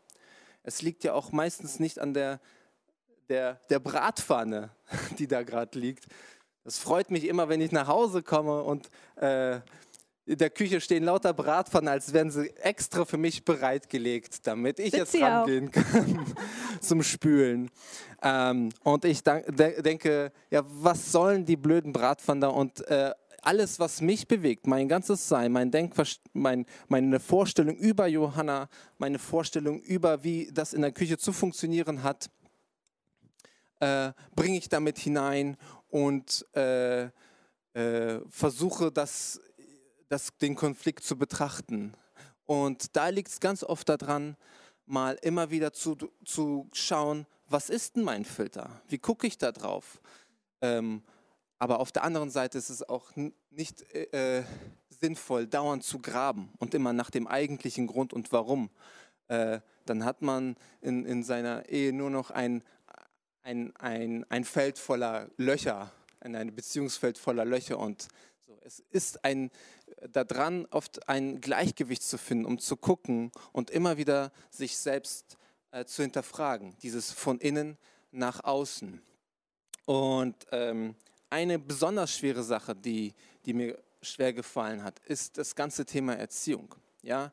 Es 0.70 0.84
liegt 0.84 1.04
ja 1.04 1.14
auch 1.14 1.32
meistens 1.32 1.80
nicht 1.80 1.98
an 1.98 2.14
der, 2.14 2.40
der, 3.28 3.56
der 3.72 3.80
Bratpfanne, 3.80 4.70
die 5.18 5.28
da 5.28 5.42
gerade 5.42 5.80
liegt. 5.80 6.06
Das 6.64 6.78
freut 6.78 7.10
mich 7.10 7.26
immer, 7.26 7.50
wenn 7.50 7.60
ich 7.60 7.72
nach 7.72 7.88
Hause 7.88 8.22
komme 8.22 8.62
und 8.62 8.92
äh, 9.16 9.62
in 10.28 10.38
der 10.38 10.52
Küche 10.52 10.80
stehen 10.80 11.06
lauter 11.06 11.34
Bratpfannen, 11.34 11.88
als 11.88 12.14
wären 12.14 12.30
sie 12.30 12.56
extra 12.58 13.04
für 13.04 13.18
mich 13.18 13.44
bereitgelegt, 13.44 14.46
damit 14.46 14.78
ich 14.78 14.92
Sitz 14.92 15.14
jetzt 15.14 15.24
rangehen 15.24 15.72
kann 15.72 16.24
zum 16.82 17.02
Spülen. 17.02 17.72
Ähm, 18.22 18.70
und 18.84 19.06
ich 19.06 19.24
denk, 19.24 19.48
denke, 19.58 20.32
ja, 20.52 20.62
was 20.68 21.12
sollen 21.12 21.46
die 21.46 21.58
blöden 21.58 21.92
Bratpfannen 21.92 22.42
da? 22.42 22.50
Und 22.50 22.88
äh, 22.90 23.12
alles, 23.44 23.80
was 23.80 24.02
mich 24.02 24.28
bewegt, 24.28 24.68
mein 24.68 24.88
ganzes 24.88 25.28
Sein, 25.28 25.52
mein 25.52 25.72
mein, 26.34 26.66
meine 26.88 27.20
Vorstellung 27.20 27.76
über 27.76 28.08
Johanna, 28.08 28.70
meine 28.98 29.20
Vorstellung 29.20 29.82
über, 29.82 30.24
wie 30.24 30.50
das 30.52 30.74
in 30.74 30.82
der 30.82 30.92
Küche 30.92 31.18
zu 31.18 31.34
funktionieren 31.34 32.04
hat, 32.04 32.30
äh, 33.80 34.12
bringe 34.36 34.58
ich 34.58 34.70
damit 34.70 34.98
hinein 34.98 35.58
und 35.90 36.46
äh, 36.56 37.10
äh, 37.74 38.20
versuche, 38.30 38.92
das, 38.92 39.40
das, 40.08 40.36
den 40.38 40.56
Konflikt 40.56 41.04
zu 41.04 41.18
betrachten. 41.18 41.94
Und 42.46 42.96
da 42.96 43.10
liegt 43.10 43.30
es 43.30 43.40
ganz 43.40 43.64
oft 43.64 43.88
daran, 43.90 44.36
mal 44.86 45.18
immer 45.22 45.52
wieder 45.52 45.72
zu, 45.72 45.96
zu 46.26 46.68
schauen, 46.74 47.28
was 47.48 47.70
ist 47.70 47.96
denn 47.96 48.04
mein 48.04 48.26
Filter? 48.26 48.82
Wie 48.88 48.98
gucke 48.98 49.28
ich 49.28 49.38
da 49.38 49.52
drauf? 49.52 50.02
Ähm, 50.62 51.04
aber 51.60 51.82
auf 51.82 51.92
der 51.92 52.04
anderen 52.04 52.30
Seite 52.30 52.58
ist 52.58 52.70
es 52.70 52.88
auch 52.88 53.12
nicht 53.52 53.94
äh, 53.94 54.44
sinnvoll, 54.90 55.46
dauernd 55.46 55.84
zu 55.84 56.00
graben 56.00 56.50
und 56.58 56.74
immer 56.74 56.94
nach 56.94 57.10
dem 57.10 57.28
eigentlichen 57.28 57.86
Grund 57.86 58.14
und 58.14 58.32
warum. 58.32 58.70
Äh, 59.28 59.60
dann 59.86 60.06
hat 60.06 60.22
man 60.22 60.56
in, 60.82 61.06
in 61.06 61.24
seiner 61.24 61.68
Ehe 61.68 61.92
nur 61.94 62.10
noch 62.10 62.32
ein, 62.32 62.64
ein, 63.44 63.76
ein, 63.76 64.26
ein 64.30 64.46
Feld 64.46 64.78
voller 64.78 65.30
Löcher, 65.38 65.92
ein 66.22 66.56
Beziehungsfeld 66.56 67.18
voller 67.18 67.46
Löcher. 67.46 67.78
Und 67.78 68.08
so, 68.48 68.58
es 68.62 68.80
ist 68.90 69.26
ein, 69.26 69.52
daran, 70.12 70.66
oft 70.72 71.10
ein 71.10 71.42
Gleichgewicht 71.42 72.04
zu 72.04 72.18
finden, 72.18 72.46
um 72.46 72.60
zu 72.60 72.78
gucken 72.78 73.32
und 73.52 73.70
immer 73.70 73.98
wieder 73.98 74.32
sich 74.50 74.78
selbst 74.78 75.38
äh, 75.72 75.86
zu 75.86 76.04
hinterfragen, 76.04 76.78
dieses 76.82 77.12
von 77.12 77.40
innen 77.40 77.78
nach 78.12 78.44
außen. 78.44 79.02
Und 79.86 80.36
ähm, 80.52 80.96
eine 81.30 81.60
besonders 81.60 82.16
schwere 82.16 82.44
Sache, 82.44 82.76
die, 82.76 83.14
die 83.46 83.54
mir 83.54 83.78
schwer 84.02 84.34
gefallen 84.34 84.84
hat, 84.84 85.00
ist 85.00 85.38
das 85.38 85.56
ganze 85.56 85.86
Thema 85.86 86.16
Erziehung. 86.16 86.76
Ja? 87.02 87.32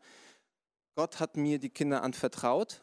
Gott 0.95 1.21
hat 1.21 1.37
mir 1.37 1.59
die 1.59 1.71
Kinder 1.71 2.03
anvertraut. 2.03 2.83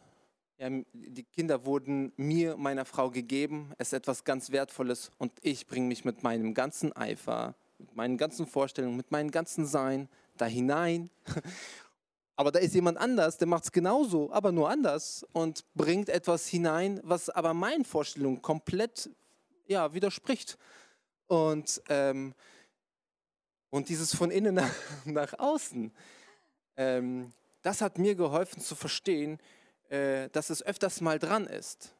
Ja, 0.58 0.70
die 0.94 1.24
Kinder 1.24 1.66
wurden 1.66 2.14
mir, 2.16 2.56
meiner 2.58 2.86
Frau 2.86 3.10
gegeben. 3.10 3.74
Es 3.78 3.88
ist 3.88 3.94
etwas 3.94 4.24
ganz 4.24 4.52
Wertvolles 4.52 5.12
und 5.18 5.32
ich 5.42 5.68
bringe 5.68 5.88
mich 5.88 6.06
mit 6.06 6.24
meinem 6.24 6.54
ganzen 6.54 6.96
Eifer, 6.96 7.56
mit 7.80 7.96
meinen 7.96 8.18
ganzen 8.18 8.46
Vorstellungen, 8.46 8.96
mit 8.96 9.12
meinem 9.12 9.32
ganzen 9.32 9.66
Sein 9.66 10.08
da 10.38 10.46
hinein 10.46 11.10
aber 12.36 12.52
da 12.52 12.60
ist 12.60 12.74
jemand 12.74 12.98
anders, 12.98 13.38
der 13.38 13.48
macht 13.48 13.66
es 13.66 13.72
genauso, 13.72 14.32
aber 14.32 14.52
nur 14.52 14.70
anders 14.70 15.26
und 15.34 15.64
bringt 15.76 16.10
etwas 16.10 16.48
hinein, 16.48 17.00
was 17.04 17.30
aber 17.30 17.54
meinen 17.54 17.86
Vorstellungen 17.86 18.42
komplett 18.42 19.10
ja, 19.68 19.94
widerspricht. 19.94 20.58
Und, 21.28 21.82
ähm, 21.90 22.34
und 23.70 23.90
dieses 23.90 24.16
von 24.16 24.32
innen 24.32 24.56
nach, 24.56 24.76
nach 25.06 25.40
außen, 25.40 25.92
ähm, 26.78 27.34
das 27.62 27.82
hat 27.82 27.98
mir 27.98 28.16
geholfen 28.16 28.62
zu 28.62 28.76
verstehen, 28.76 29.40
äh, 29.90 30.30
dass 30.30 30.50
es 30.50 30.64
öfters 30.64 31.02
mal 31.02 31.20
dran 31.20 31.48
ist, 31.48 31.96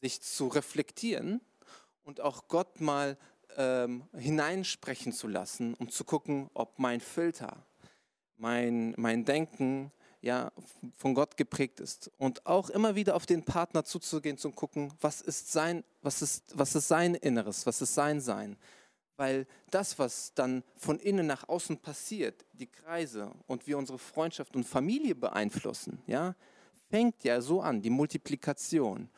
sich 0.00 0.20
zu 0.20 0.48
reflektieren 0.48 1.40
und 2.02 2.20
auch 2.20 2.48
Gott 2.48 2.80
mal 2.80 3.16
ähm, 3.56 4.08
hineinsprechen 4.16 5.12
zu 5.12 5.28
lassen, 5.28 5.74
um 5.74 5.90
zu 5.90 6.04
gucken, 6.04 6.50
ob 6.54 6.78
mein 6.78 7.00
Filter, 7.00 7.64
mein, 8.36 8.94
mein 8.96 9.24
Denken 9.24 9.92
ja, 10.22 10.52
von 10.96 11.14
Gott 11.14 11.36
geprägt 11.36 11.80
ist. 11.80 12.10
Und 12.18 12.46
auch 12.46 12.70
immer 12.70 12.94
wieder 12.94 13.16
auf 13.16 13.26
den 13.26 13.44
Partner 13.44 13.84
zuzugehen, 13.84 14.36
zu 14.36 14.50
gucken, 14.50 14.92
was 15.00 15.20
ist 15.20 15.50
sein, 15.52 15.84
was 16.02 16.22
ist, 16.22 16.56
was 16.56 16.74
ist 16.74 16.88
sein 16.88 17.14
Inneres, 17.14 17.66
was 17.66 17.80
ist 17.80 17.94
sein 17.94 18.20
Sein. 18.20 18.56
Weil 19.16 19.46
das, 19.70 19.98
was 19.98 20.32
dann 20.34 20.62
von 20.76 20.98
innen 20.98 21.26
nach 21.26 21.48
außen 21.48 21.78
passiert, 21.78 22.44
die 22.54 22.66
Kreise 22.66 23.32
und 23.46 23.66
wie 23.66 23.74
unsere 23.74 23.98
Freundschaft 23.98 24.56
und 24.56 24.64
Familie 24.64 25.14
beeinflussen, 25.14 26.02
ja, 26.06 26.34
fängt 26.88 27.22
ja 27.24 27.40
so 27.40 27.60
an, 27.60 27.82
die 27.82 27.90
Multiplikation. 27.90 29.10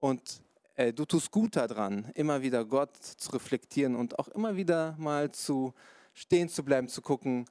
Und 0.00 0.42
äh, 0.76 0.92
du 0.92 1.04
tust 1.04 1.30
gut 1.30 1.56
daran, 1.56 2.10
immer 2.14 2.42
wieder 2.42 2.64
Gott 2.64 2.96
zu 2.96 3.30
reflektieren 3.30 3.96
und 3.96 4.18
auch 4.18 4.28
immer 4.28 4.56
wieder 4.56 4.94
mal 4.98 5.32
zu 5.32 5.74
stehen 6.14 6.48
zu 6.48 6.64
bleiben, 6.64 6.88
zu 6.88 7.00
gucken, 7.00 7.46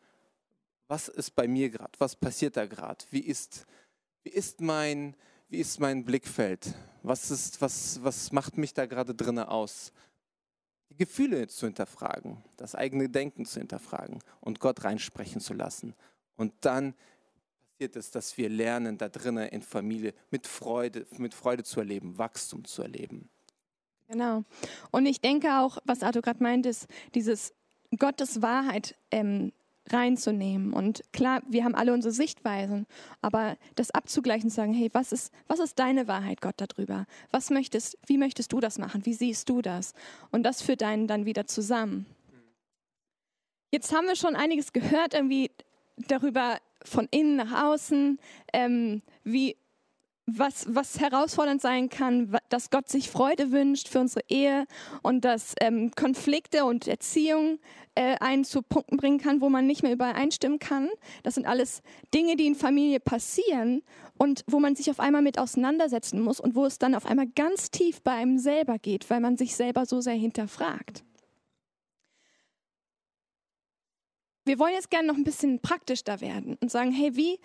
was 0.88 1.08
ist 1.08 1.36
bei 1.36 1.48
mir 1.48 1.70
gerade, 1.70 1.92
was 2.00 2.16
passiert 2.16 2.58
da 2.58 2.66
gerade, 2.66 3.04
wie 3.10 3.20
ist, 3.20 3.66
wie, 4.24 4.30
ist 4.30 4.62
mein, 4.62 5.16
wie 5.50 5.60
ist 5.60 5.80
mein 5.80 6.06
Blickfeld, 6.06 6.74
was, 7.04 7.32
ist, 7.32 7.62
was, 7.62 8.04
was 8.04 8.32
macht 8.32 8.58
mich 8.58 8.74
da 8.74 8.86
gerade 8.86 9.14
drinnen 9.14 9.46
aus. 9.46 9.92
Die 10.90 10.96
Gefühle 10.96 11.48
zu 11.48 11.66
hinterfragen, 11.66 12.44
das 12.56 12.74
eigene 12.74 13.10
Denken 13.10 13.46
zu 13.46 13.60
hinterfragen 13.60 14.20
und 14.40 14.60
Gott 14.60 14.84
reinsprechen 14.84 15.42
zu 15.42 15.54
lassen. 15.54 15.94
Und 16.38 16.54
dann 16.62 16.94
passiert 17.78 17.96
es, 17.98 18.12
dass 18.12 18.38
wir 18.38 18.50
lernen, 18.50 18.98
da 18.98 19.10
drinnen 19.10 19.50
in 19.50 19.62
Familie 19.62 20.14
mit 20.32 20.48
Freude, 20.48 21.06
mit 21.18 21.34
Freude 21.34 21.64
zu 21.64 21.80
erleben, 21.80 22.18
Wachstum 22.18 22.64
zu 22.66 22.82
erleben. 22.82 23.30
Genau. 24.08 24.44
Und 24.92 25.06
ich 25.06 25.20
denke 25.20 25.60
auch, 25.60 25.80
was 25.84 26.02
Arthur 26.02 26.22
gerade 26.22 26.42
meint, 26.42 26.66
ist 26.66 26.88
dieses 27.14 27.54
Gottes 27.98 28.42
Wahrheit 28.42 28.96
ähm, 29.12 29.52
reinzunehmen. 29.92 30.74
Und 30.74 31.02
klar, 31.14 31.42
wir 31.48 31.64
haben 31.64 31.76
alle 31.76 31.94
unsere 31.94 32.14
Sichtweisen, 32.14 32.86
aber 33.22 33.58
das 33.76 33.92
abzugleichen, 33.92 34.50
zu 34.50 34.56
sagen, 34.56 34.74
hey, 34.74 34.90
was 34.94 35.12
ist, 35.12 35.34
was 35.48 35.60
ist 35.60 35.80
deine 35.80 36.08
Wahrheit, 36.08 36.42
Gott, 36.42 36.56
darüber? 36.58 37.06
Was 37.32 37.50
möchtest, 37.50 37.98
wie 38.06 38.18
möchtest 38.18 38.52
du 38.54 38.60
das 38.60 38.78
machen? 38.78 39.06
Wie 39.06 39.14
siehst 39.14 39.50
du 39.50 39.62
das? 39.62 39.94
Und 40.32 40.44
das 40.44 40.62
führt 40.62 40.84
einen 40.84 41.08
dann 41.08 41.26
wieder 41.26 41.48
zusammen. 41.48 42.06
Jetzt 43.72 43.94
haben 43.94 44.08
wir 44.08 44.16
schon 44.16 44.36
einiges 44.36 44.72
gehört, 44.72 45.14
irgendwie 45.14 45.52
darüber 46.08 46.58
von 46.84 47.08
innen 47.12 47.36
nach 47.36 47.66
außen, 47.66 48.20
ähm, 48.54 49.02
wie 49.24 49.58
was, 50.28 50.66
was 50.68 51.00
herausfordernd 51.00 51.62
sein 51.62 51.90
kann, 51.90 52.38
dass 52.50 52.70
Gott 52.70 52.90
sich 52.90 53.10
Freude 53.10 53.52
wünscht 53.52 53.88
für 53.88 54.02
unsere 54.02 54.26
Ehe 54.28 54.66
und 55.02 55.24
dass 55.24 55.56
ähm, 55.62 55.92
Konflikte 55.96 56.66
und 56.66 56.86
Erziehung 56.86 57.60
äh, 57.96 58.18
einen 58.20 58.44
zu 58.44 58.62
Punkten 58.62 58.98
bringen 58.98 59.20
kann, 59.20 59.40
wo 59.40 59.48
man 59.50 59.66
nicht 59.66 59.84
mehr 59.84 59.94
übereinstimmen 59.94 60.60
kann. 60.60 60.90
Das 61.24 61.36
sind 61.36 61.48
alles 61.48 61.82
Dinge, 62.14 62.36
die 62.36 62.46
in 62.46 62.56
Familie 62.56 63.00
passieren 63.00 63.84
und 64.18 64.44
wo 64.48 64.60
man 64.60 64.76
sich 64.76 64.92
auf 64.92 65.00
einmal 65.00 65.22
mit 65.22 65.40
auseinandersetzen 65.40 66.22
muss 66.22 66.42
und 66.42 66.56
wo 66.56 66.66
es 66.66 66.78
dann 66.78 66.94
auf 66.94 67.06
einmal 67.06 67.28
ganz 67.28 67.72
tief 67.72 68.02
bei 68.02 68.12
einem 68.12 68.38
selber 68.38 68.80
geht, 68.80 69.10
weil 69.10 69.22
man 69.22 69.38
sich 69.38 69.56
selber 69.56 69.86
so 69.86 70.02
sehr 70.02 70.14
hinterfragt. 70.14 71.06
Wir 74.44 74.60
wollen 74.60 74.74
jetzt 74.74 74.90
gerne 74.90 75.08
noch 75.08 75.16
ein 75.16 75.26
bisschen 75.26 75.60
praktisch 75.60 76.04
da 76.04 76.20
werden 76.20 76.58
und 76.62 76.70
sagen, 76.70 76.92
hey, 76.92 77.16
wie 77.16 77.40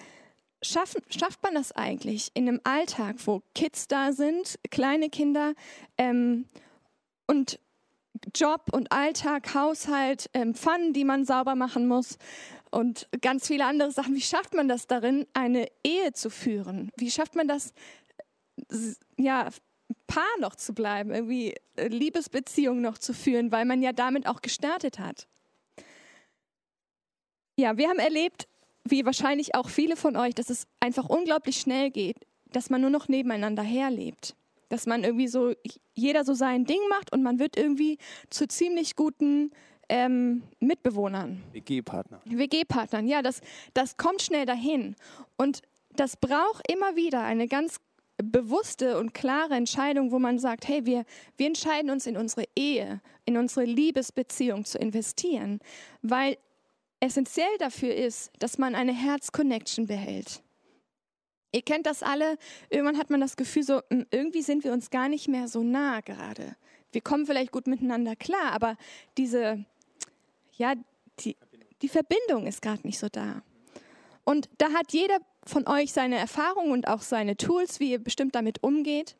schaffen, 0.62 1.02
schafft 1.11 1.42
man 1.42 1.54
das 1.54 1.73
eigentlich 1.73 2.31
in 2.35 2.49
einem 2.49 2.61
Alltag, 2.64 3.16
wo 3.26 3.42
Kids 3.54 3.88
da 3.88 4.12
sind, 4.12 4.59
kleine 4.71 5.11
Kinder 5.11 5.54
ähm, 5.99 6.47
und 7.26 7.59
Job 8.35 8.66
und 8.73 8.92
Alltag, 8.92 9.54
Haushalt, 9.54 10.31
ähm, 10.35 10.54
Pfannen, 10.54 10.92
die 10.92 11.04
man 11.04 11.25
sauber 11.25 11.54
machen 11.54 11.88
muss 11.88 12.19
und 12.71 13.09
ganz 13.21 13.47
viele 13.47 13.66
andere 13.66 13.90
Sachen. 13.90 14.14
Wie 14.14 14.23
schafft 14.23 14.54
man 14.54 14.69
das 14.69 14.87
darin, 14.87 15.26
eine 15.35 15.66
Ehe 15.85 16.12
zu 16.12 16.31
führen? 16.31 16.90
Wie 16.97 17.11
schafft 17.11 17.35
man 17.35 17.49
das, 17.49 17.73
ja, 19.16 19.49
Paar 20.07 20.38
noch 20.40 20.57
zu 20.57 20.73
bleiben, 20.73 21.11
irgendwie 21.11 21.54
äh, 21.76 21.88
Liebesbeziehungen 21.88 22.83
noch 22.83 22.99
zu 22.99 23.12
führen, 23.12 23.52
weil 23.52 23.64
man 23.64 23.83
ja 23.83 23.92
damit 23.92 24.26
auch 24.26 24.40
gestartet 24.40 24.99
hat? 24.99 25.26
Ja, 27.57 27.76
wir 27.76 27.88
haben 27.88 27.99
erlebt, 27.99 28.49
wie 28.85 29.05
wahrscheinlich 29.05 29.55
auch 29.55 29.69
viele 29.69 29.97
von 29.97 30.17
euch, 30.17 30.35
dass 30.35 30.51
es 30.51 30.67
einfach 30.81 31.09
unglaublich 31.09 31.59
schnell 31.59 31.91
geht, 31.91 32.17
dass 32.53 32.71
man 32.71 32.81
nur 32.81 32.91
noch 32.91 33.09
nebeneinander 33.09 33.62
herlebt. 33.62 34.35
Dass 34.69 34.87
man 34.87 35.05
irgendwie 35.05 35.29
so, 35.29 35.53
jeder 35.95 36.25
so 36.25 36.35
sein 36.35 36.65
Ding 36.65 36.81
macht 36.89 37.12
und 37.12 37.23
man 37.23 37.39
wird 37.39 37.57
irgendwie 37.57 37.99
zu 38.31 38.49
ziemlich 38.49 38.97
guten 38.97 39.51
ähm, 39.89 40.43
Mitbewohnern. 40.61 41.43
WG-Partner. 41.53 42.21
WG-Partnern, 42.25 43.07
ja, 43.07 43.23
das, 43.23 43.41
das 43.75 43.97
kommt 43.97 44.23
schnell 44.23 44.47
dahin. 44.47 44.97
Und 45.37 45.62
das 45.95 46.17
braucht 46.17 46.71
immer 46.73 46.97
wieder 46.97 47.23
eine 47.23 47.49
ganz 47.49 47.79
bewusste 48.17 48.99
und 48.99 49.15
klare 49.15 49.55
Entscheidung, 49.55 50.12
wo 50.12 50.19
man 50.19 50.39
sagt, 50.39 50.69
hey, 50.69 50.87
wir, 50.87 51.05
wir 51.37 51.47
entscheiden 51.47 51.91
uns 51.91 52.07
in 52.07 52.17
unsere 52.17 52.45
Ehe, 52.57 53.01
in 53.25 53.37
unsere 53.37 53.65
Liebesbeziehung 53.67 54.65
zu 54.65 54.79
investieren, 54.79 55.61
weil 56.03 56.39
essentiell 57.02 57.59
dafür 57.59 57.94
ist, 57.94 58.30
dass 58.38 58.59
man 58.59 58.75
eine 58.75 58.92
Herz-Connection 58.92 59.87
behält. 59.87 60.42
Ihr 61.50 61.62
kennt 61.62 61.85
das 61.85 62.02
alle, 62.02 62.38
irgendwann 62.71 62.97
hat 62.97 63.11
man 63.11 63.21
das 63.21 63.37
Gefühl, 63.37 63.64
so 63.64 63.82
hm, 63.90 64.06
irgendwie 64.11 64.42
sind 64.42 64.64
wir 64.64 64.73
uns 64.73 64.88
gar 64.90 65.09
nicht 65.09 65.28
mehr 65.28 65.49
so 65.49 65.62
nah 65.62 66.00
gerade. 66.00 66.56
Wir 66.92 67.00
kommen 67.00 67.26
vielleicht 67.26 67.50
gut 67.50 67.66
miteinander 67.66 68.14
klar, 68.14 68.52
aber 68.52 68.76
diese, 69.18 69.64
ja, 70.56 70.75
die, 71.21 71.37
die 71.82 71.88
Verbindung 71.88 72.47
ist 72.47 72.62
gerade 72.62 72.87
nicht 72.87 72.99
so 72.99 73.09
da. 73.09 73.42
Und 74.25 74.49
da 74.59 74.73
hat 74.73 74.92
jeder 74.92 75.18
von 75.44 75.66
euch 75.66 75.92
seine 75.92 76.16
Erfahrungen 76.16 76.71
und 76.71 76.87
auch 76.87 77.02
seine 77.02 77.37
Tools, 77.37 77.80
wie 77.80 77.90
ihr 77.90 77.99
bestimmt 77.99 78.37
damit 78.37 78.62
umgeht. 78.62 79.16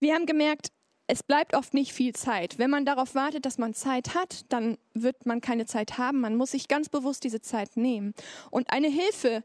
Wir 0.00 0.14
haben 0.14 0.26
gemerkt, 0.26 0.72
es 1.10 1.22
bleibt 1.22 1.56
oft 1.56 1.72
nicht 1.72 1.94
viel 1.94 2.14
Zeit. 2.14 2.58
Wenn 2.58 2.68
man 2.68 2.84
darauf 2.84 3.14
wartet, 3.14 3.46
dass 3.46 3.56
man 3.56 3.72
Zeit 3.72 4.14
hat, 4.14 4.44
dann 4.50 4.76
wird 4.92 5.24
man 5.24 5.40
keine 5.40 5.64
Zeit 5.64 5.96
haben. 5.96 6.20
Man 6.20 6.36
muss 6.36 6.50
sich 6.50 6.68
ganz 6.68 6.90
bewusst 6.90 7.24
diese 7.24 7.40
Zeit 7.40 7.78
nehmen. 7.78 8.12
Und 8.50 8.70
eine 8.70 8.88
Hilfe, 8.88 9.42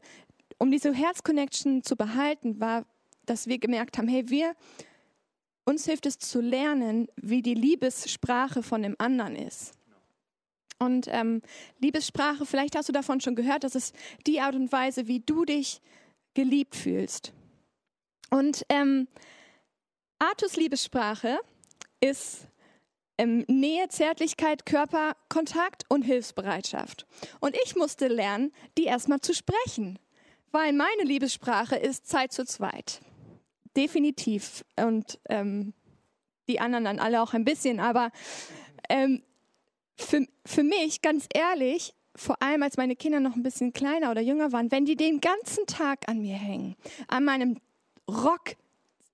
um 0.58 0.70
diese 0.70 0.92
Herzconnection 0.92 1.82
zu 1.82 1.96
behalten, 1.96 2.60
war, 2.60 2.84
dass 3.24 3.46
wir 3.46 3.58
gemerkt 3.58 3.96
haben, 3.96 4.08
hey, 4.08 4.28
wir, 4.28 4.54
uns 5.64 5.86
hilft 5.86 6.04
es 6.04 6.18
zu 6.18 6.42
lernen, 6.42 7.08
wie 7.16 7.40
die 7.40 7.54
Liebessprache 7.54 8.62
von 8.62 8.82
dem 8.82 8.94
anderen 8.98 9.34
ist. 9.34 9.72
Und 10.78 11.06
ähm, 11.08 11.40
Liebessprache, 11.78 12.44
vielleicht 12.44 12.76
hast 12.76 12.90
du 12.90 12.92
davon 12.92 13.22
schon 13.22 13.36
gehört, 13.36 13.64
das 13.64 13.74
ist 13.74 13.96
die 14.26 14.42
Art 14.42 14.54
und 14.54 14.70
Weise, 14.70 15.06
wie 15.06 15.20
du 15.20 15.46
dich 15.46 15.80
geliebt 16.34 16.76
fühlst. 16.76 17.32
Und 18.28 18.66
ähm, 18.68 19.08
Artus 20.18 20.56
Liebessprache 20.56 21.38
ist 22.04 22.48
ähm, 23.16 23.44
Nähe, 23.48 23.88
Zärtlichkeit, 23.88 24.66
Körperkontakt 24.66 25.84
und 25.88 26.02
Hilfsbereitschaft. 26.02 27.06
Und 27.40 27.56
ich 27.64 27.76
musste 27.76 28.08
lernen, 28.08 28.52
die 28.76 28.84
erstmal 28.84 29.20
zu 29.20 29.32
sprechen, 29.34 29.98
weil 30.52 30.72
meine 30.72 31.04
Liebessprache 31.04 31.76
ist 31.76 32.06
Zeit 32.06 32.32
zu 32.32 32.44
zweit. 32.44 33.00
Definitiv. 33.76 34.64
Und 34.76 35.18
ähm, 35.28 35.72
die 36.48 36.60
anderen 36.60 36.84
dann 36.84 36.98
alle 36.98 37.22
auch 37.22 37.32
ein 37.32 37.44
bisschen. 37.44 37.80
Aber 37.80 38.10
ähm, 38.88 39.22
für, 39.96 40.26
für 40.44 40.62
mich, 40.62 41.00
ganz 41.00 41.26
ehrlich, 41.32 41.94
vor 42.16 42.40
allem 42.42 42.62
als 42.62 42.76
meine 42.76 42.96
Kinder 42.96 43.20
noch 43.20 43.34
ein 43.34 43.42
bisschen 43.42 43.72
kleiner 43.72 44.10
oder 44.10 44.20
jünger 44.20 44.52
waren, 44.52 44.70
wenn 44.70 44.84
die 44.84 44.96
den 44.96 45.20
ganzen 45.20 45.66
Tag 45.66 46.08
an 46.08 46.20
mir 46.20 46.36
hängen, 46.36 46.76
an 47.08 47.24
meinem 47.24 47.58
Rock 48.08 48.56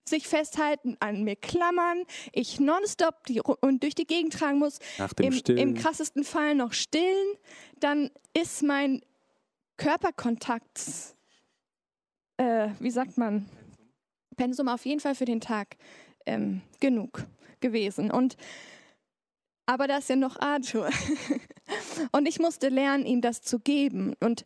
sich 0.08 0.26
festhalten, 0.26 0.96
an 1.00 1.22
mir 1.24 1.36
klammern, 1.36 2.04
ich 2.32 2.60
nonstop 2.60 3.24
die, 3.26 3.40
und 3.40 3.82
durch 3.82 3.94
die 3.94 4.06
Gegend 4.06 4.32
tragen 4.32 4.58
muss, 4.58 4.78
im, 5.20 5.40
im 5.56 5.74
krassesten 5.74 6.24
Fall 6.24 6.54
noch 6.54 6.72
stillen, 6.72 7.34
dann 7.78 8.10
ist 8.34 8.62
mein 8.62 9.02
Körperkontakt, 9.76 10.80
äh, 12.36 12.68
wie 12.80 12.90
sagt 12.90 13.18
man, 13.18 13.48
Pensum 14.36 14.68
auf 14.68 14.86
jeden 14.86 15.00
Fall 15.00 15.14
für 15.14 15.26
den 15.26 15.40
Tag 15.40 15.76
ähm, 16.26 16.62
genug 16.80 17.26
gewesen. 17.60 18.10
Und 18.10 18.36
aber 19.66 19.86
da 19.86 19.98
ist 19.98 20.08
ja 20.08 20.16
noch 20.16 20.36
Arthur. 20.40 20.90
Und 22.12 22.26
ich 22.26 22.40
musste 22.40 22.70
lernen, 22.70 23.06
ihm 23.06 23.20
das 23.20 23.42
zu 23.42 23.60
geben 23.60 24.14
und 24.18 24.44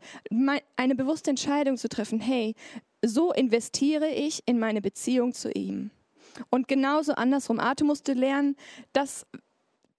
eine 0.77 0.95
bewusste 0.95 1.31
Entscheidung 1.31 1.79
zu 1.79 1.89
treffen. 1.89 2.21
Hey, 2.21 2.55
so 3.07 3.33
investiere 3.33 4.09
ich 4.09 4.43
in 4.47 4.59
meine 4.59 4.81
Beziehung 4.81 5.33
zu 5.33 5.51
ihm. 5.51 5.91
Und 6.51 6.69
genauso 6.69 7.13
andersrum. 7.15 7.61
Arthur 7.61 7.87
musste 7.87 8.13
lernen, 8.13 8.57
dass 8.93 9.27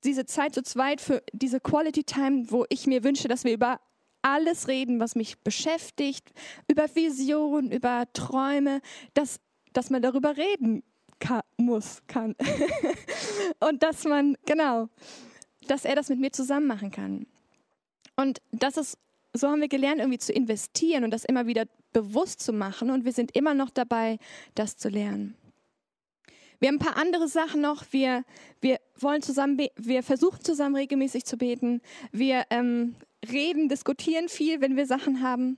diese 0.04 0.26
Zeit 0.26 0.54
zu 0.54 0.64
zweit 0.64 1.02
für 1.02 1.24
diese 1.34 1.60
Quality 1.60 2.04
Time, 2.04 2.52
wo 2.52 2.66
ich 2.70 2.88
mir 2.88 3.04
wünsche, 3.04 3.28
dass 3.28 3.44
wir 3.44 3.54
über 3.54 3.80
alles 4.22 4.68
reden, 4.68 5.00
was 5.00 5.16
mich 5.16 5.40
beschäftigt, 5.40 6.32
über 6.68 6.94
Visionen, 6.96 7.72
über 7.72 8.06
Träume, 8.14 8.82
dass, 9.14 9.40
dass 9.74 9.90
man 9.90 10.02
darüber 10.02 10.36
reden 10.36 10.84
kann, 11.20 11.42
muss, 11.58 12.02
kann. 12.08 12.36
und 13.60 13.84
dass 13.84 14.04
man, 14.04 14.36
genau, 14.46 14.90
dass 15.68 15.86
er 15.86 15.96
das 15.96 16.10
mit 16.10 16.20
mir 16.20 16.32
zusammen 16.32 16.68
machen 16.68 16.92
kann. 16.92 17.28
Und 18.16 18.42
das 18.52 18.78
ist, 18.78 18.98
so 19.38 19.50
haben 19.50 19.62
wir 19.62 19.68
gelernt, 19.68 20.00
irgendwie 20.00 20.20
zu 20.20 20.34
investieren 20.34 21.04
und 21.04 21.12
das 21.12 21.25
immer 21.25 21.48
wieder 21.48 21.65
bewusst 21.94 22.42
zu 22.42 22.54
machen. 22.54 22.89
Und 22.92 23.06
wir 23.06 23.13
sind 23.13 23.36
immer 23.36 23.54
noch 23.54 23.70
dabei, 23.70 24.18
das 24.54 24.77
zu 24.77 24.89
lernen. 24.89 25.36
Wir 26.60 26.70
haben 26.70 26.75
ein 26.75 26.80
paar 26.80 26.98
andere 26.98 27.27
Sachen 27.27 27.62
noch. 27.62 27.84
Wir, 27.92 28.24
wir 28.62 28.80
wollen 28.98 29.22
zusammen, 29.22 29.60
wir 29.75 30.03
versuchen 30.03 30.42
zusammen 30.44 30.75
regelmäßig 30.75 31.25
zu 31.25 31.38
beten. 31.38 31.81
Wir 32.12 32.44
ähm, 32.50 32.96
reden, 33.29 33.70
diskutieren 33.70 34.29
viel, 34.29 34.62
wenn 34.62 34.75
wir 34.75 34.86
Sachen 34.86 35.22
haben. 35.22 35.57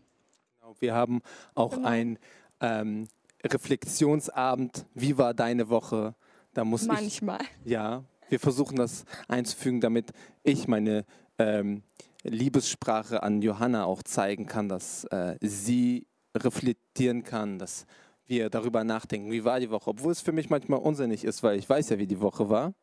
Genau, 0.60 0.76
wir 0.80 0.94
haben 0.94 1.22
auch 1.56 1.76
genau. 1.76 1.88
ein 1.88 2.20
ähm, 2.62 3.08
Reflexionsabend. 3.44 4.86
Wie 4.94 5.18
war 5.18 5.34
deine 5.34 5.70
Woche? 5.70 6.16
Da 6.54 6.66
muss 6.66 6.86
Manchmal. 6.86 7.42
Ich, 7.64 7.72
ja, 7.72 8.04
wir 8.30 8.40
versuchen 8.40 8.78
das 8.78 9.06
einzufügen, 9.28 9.80
damit 9.80 10.12
ich 10.44 10.68
meine 10.68 11.06
ähm, 11.38 11.84
Liebessprache 12.24 13.24
an 13.24 13.42
Johanna 13.42 13.86
auch 13.86 14.04
zeigen 14.04 14.46
kann, 14.46 14.70
dass 14.70 15.06
äh, 15.06 15.38
sie 15.42 16.08
reflektieren 16.36 17.24
kann, 17.24 17.60
dass 17.60 17.86
wir 18.26 18.50
darüber 18.50 18.84
nachdenken, 18.84 19.32
wie 19.32 19.44
war 19.44 19.60
die 19.60 19.70
Woche, 19.70 19.90
obwohl 19.90 20.12
es 20.12 20.22
für 20.22 20.34
mich 20.34 20.50
manchmal 20.50 20.80
unsinnig 20.80 21.24
ist, 21.24 21.44
weil 21.44 21.58
ich 21.58 21.70
weiß 21.70 21.90
ja, 21.90 21.98
wie 21.98 22.08
die 22.08 22.20
Woche 22.20 22.50
war, 22.50 22.74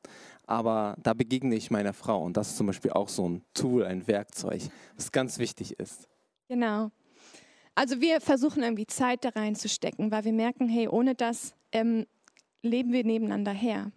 aber 0.46 0.96
da 1.02 1.12
begegne 1.14 1.54
ich 1.54 1.70
meiner 1.70 1.92
Frau 1.92 2.22
und 2.22 2.36
das 2.36 2.50
ist 2.50 2.56
zum 2.56 2.66
Beispiel 2.66 2.92
auch 2.92 3.08
so 3.08 3.28
ein 3.28 3.44
Tool, 3.52 3.84
ein 3.84 4.06
Werkzeug, 4.06 4.62
das 4.96 5.12
ganz 5.12 5.38
wichtig 5.38 5.78
ist. 5.78 6.08
Genau. 6.48 6.90
Also 7.74 8.00
wir 8.00 8.20
versuchen 8.20 8.62
irgendwie 8.62 8.86
Zeit 8.86 9.24
da 9.24 9.30
reinzustecken, 9.30 10.10
weil 10.10 10.24
wir 10.24 10.32
merken, 10.32 10.68
hey, 10.68 10.88
ohne 10.88 11.14
das 11.14 11.54
ähm, 11.72 12.06
leben 12.62 12.92
wir 12.92 13.04
nebeneinander 13.04 13.52
her. 13.52 13.90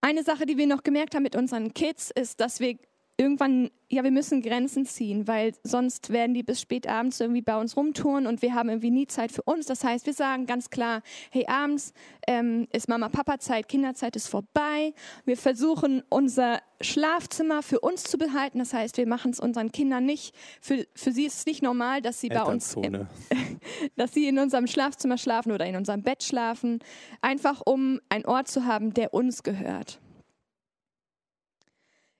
Eine 0.00 0.22
Sache, 0.22 0.46
die 0.46 0.56
wir 0.56 0.66
noch 0.66 0.82
gemerkt 0.82 1.14
haben 1.14 1.24
mit 1.24 1.36
unseren 1.36 1.74
Kids, 1.74 2.10
ist, 2.10 2.40
dass 2.40 2.60
wir 2.60 2.78
irgendwann, 3.20 3.70
ja, 3.90 4.04
wir 4.04 4.12
müssen 4.12 4.42
Grenzen 4.42 4.86
ziehen, 4.86 5.26
weil 5.26 5.52
sonst 5.64 6.10
werden 6.10 6.34
die 6.34 6.44
bis 6.44 6.60
spät 6.60 6.86
abends 6.86 7.18
irgendwie 7.18 7.42
bei 7.42 7.60
uns 7.60 7.76
rumtouren 7.76 8.28
und 8.28 8.42
wir 8.42 8.54
haben 8.54 8.68
irgendwie 8.68 8.92
nie 8.92 9.08
Zeit 9.08 9.32
für 9.32 9.42
uns. 9.42 9.66
Das 9.66 9.82
heißt, 9.82 10.06
wir 10.06 10.12
sagen 10.12 10.46
ganz 10.46 10.70
klar, 10.70 11.02
hey, 11.32 11.44
abends 11.48 11.92
ähm, 12.28 12.68
ist 12.72 12.88
Mama-Papa-Zeit, 12.88 13.68
Kinderzeit 13.68 14.14
ist 14.14 14.28
vorbei. 14.28 14.94
Wir 15.24 15.36
versuchen, 15.36 16.04
unser 16.08 16.60
Schlafzimmer 16.80 17.64
für 17.64 17.80
uns 17.80 18.04
zu 18.04 18.18
behalten. 18.18 18.60
Das 18.60 18.72
heißt, 18.72 18.96
wir 18.98 19.08
machen 19.08 19.32
es 19.32 19.40
unseren 19.40 19.72
Kindern 19.72 20.06
nicht, 20.06 20.32
für, 20.60 20.86
für 20.94 21.10
sie 21.10 21.24
ist 21.24 21.38
es 21.40 21.46
nicht 21.46 21.60
normal, 21.60 22.00
dass 22.00 22.20
sie 22.20 22.28
bei 22.28 22.42
uns, 22.42 22.76
äh, 22.76 23.04
dass 23.96 24.14
sie 24.14 24.28
in 24.28 24.38
unserem 24.38 24.68
Schlafzimmer 24.68 25.18
schlafen 25.18 25.50
oder 25.50 25.66
in 25.66 25.74
unserem 25.74 26.04
Bett 26.04 26.22
schlafen, 26.22 26.78
einfach 27.20 27.62
um 27.64 28.00
einen 28.10 28.26
Ort 28.26 28.46
zu 28.46 28.64
haben, 28.64 28.94
der 28.94 29.12
uns 29.12 29.42
gehört. 29.42 29.98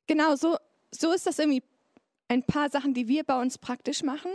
Genau, 0.08 0.34
so, 0.36 0.56
so 0.90 1.12
ist 1.12 1.26
das 1.26 1.38
irgendwie 1.38 1.62
ein 2.28 2.42
paar 2.42 2.70
Sachen, 2.70 2.94
die 2.94 3.08
wir 3.08 3.24
bei 3.24 3.40
uns 3.40 3.58
praktisch 3.58 4.02
machen. 4.02 4.30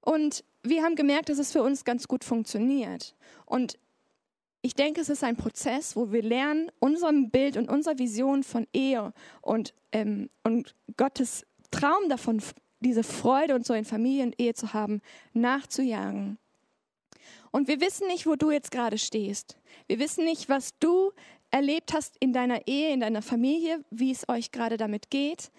Und 0.00 0.44
wir 0.62 0.82
haben 0.82 0.94
gemerkt, 0.94 1.28
dass 1.28 1.38
es 1.38 1.52
für 1.52 1.62
uns 1.62 1.84
ganz 1.84 2.06
gut 2.06 2.24
funktioniert. 2.24 3.14
Und 3.44 3.78
ich 4.62 4.74
denke, 4.74 5.00
es 5.00 5.08
ist 5.08 5.22
ein 5.22 5.36
Prozess, 5.36 5.96
wo 5.96 6.12
wir 6.12 6.22
lernen, 6.22 6.70
unserem 6.78 7.30
Bild 7.30 7.56
und 7.56 7.68
unserer 7.68 7.98
Vision 7.98 8.42
von 8.42 8.66
Ehe 8.72 9.12
und, 9.40 9.74
ähm, 9.92 10.30
und 10.42 10.74
Gottes 10.96 11.44
Traum 11.70 12.08
davon, 12.08 12.42
diese 12.80 13.02
Freude 13.02 13.54
und 13.54 13.66
so 13.66 13.74
in 13.74 13.84
Familie 13.84 14.24
und 14.24 14.40
Ehe 14.40 14.54
zu 14.54 14.72
haben, 14.72 15.02
nachzujagen. 15.32 16.38
Und 17.50 17.68
wir 17.68 17.80
wissen 17.80 18.06
nicht, 18.08 18.26
wo 18.26 18.34
du 18.34 18.50
jetzt 18.50 18.70
gerade 18.70 18.98
stehst. 18.98 19.56
Wir 19.86 19.98
wissen 19.98 20.24
nicht, 20.24 20.48
was 20.48 20.78
du 20.78 21.12
erlebt 21.56 21.94
hast 21.94 22.16
in 22.20 22.32
deiner 22.32 22.66
Ehe, 22.66 22.92
in 22.92 23.00
deiner 23.00 23.22
Familie, 23.22 23.82
wie 23.90 24.10
es 24.10 24.28
euch 24.28 24.52
gerade 24.52 24.76
damit 24.76 25.10
geht, 25.10 25.50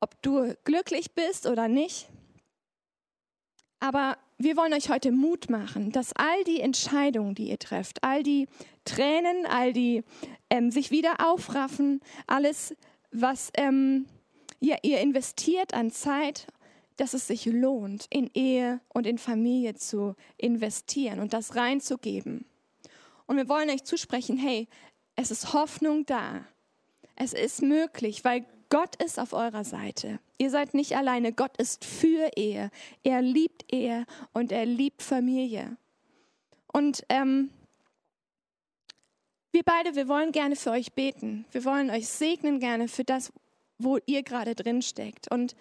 ob 0.00 0.20
du 0.22 0.54
glücklich 0.64 1.12
bist 1.14 1.46
oder 1.46 1.68
nicht. 1.68 2.08
Aber 3.78 4.16
wir 4.38 4.56
wollen 4.56 4.72
euch 4.72 4.88
heute 4.88 5.12
Mut 5.12 5.50
machen, 5.50 5.92
dass 5.92 6.12
all 6.14 6.44
die 6.44 6.60
Entscheidungen, 6.60 7.34
die 7.34 7.50
ihr 7.50 7.58
trefft, 7.58 8.02
all 8.02 8.22
die 8.22 8.48
Tränen, 8.84 9.44
all 9.46 9.72
die 9.72 10.02
ähm, 10.48 10.70
sich 10.70 10.90
wieder 10.90 11.16
aufraffen, 11.30 12.00
alles, 12.26 12.74
was 13.12 13.50
ähm, 13.56 14.06
ja, 14.60 14.76
ihr 14.82 15.00
investiert 15.00 15.74
an 15.74 15.90
Zeit, 15.90 16.46
dass 16.96 17.12
es 17.14 17.26
sich 17.26 17.44
lohnt, 17.44 18.06
in 18.10 18.30
Ehe 18.32 18.80
und 18.88 19.06
in 19.06 19.18
Familie 19.18 19.74
zu 19.74 20.14
investieren 20.38 21.20
und 21.20 21.32
das 21.32 21.54
reinzugeben. 21.54 22.46
Und 23.28 23.36
wir 23.36 23.48
wollen 23.48 23.68
euch 23.68 23.84
zusprechen, 23.84 24.38
hey, 24.38 24.68
es 25.20 25.32
ist 25.32 25.52
Hoffnung 25.52 26.06
da. 26.06 26.44
Es 27.16 27.32
ist 27.32 27.60
möglich, 27.60 28.22
weil 28.22 28.44
Gott 28.70 29.02
ist 29.02 29.18
auf 29.18 29.32
eurer 29.32 29.64
Seite. 29.64 30.20
Ihr 30.38 30.48
seid 30.50 30.74
nicht 30.74 30.96
alleine. 30.96 31.32
Gott 31.32 31.56
ist 31.56 31.84
für 31.84 32.30
Ehe. 32.36 32.70
Er 33.02 33.20
liebt 33.20 33.64
Ehe 33.72 34.06
und 34.32 34.52
er 34.52 34.64
liebt 34.64 35.02
Familie. 35.02 35.76
Und 36.72 37.04
ähm, 37.08 37.50
wir 39.50 39.64
beide, 39.64 39.96
wir 39.96 40.06
wollen 40.06 40.30
gerne 40.30 40.54
für 40.54 40.70
euch 40.70 40.92
beten. 40.92 41.46
Wir 41.50 41.64
wollen 41.64 41.90
euch 41.90 42.06
segnen 42.06 42.60
gerne 42.60 42.86
für 42.86 43.02
das, 43.02 43.32
wo 43.76 43.98
ihr 44.06 44.22
gerade 44.22 44.54
drin 44.54 44.82
steckt. 44.82 45.28
Und 45.32 45.56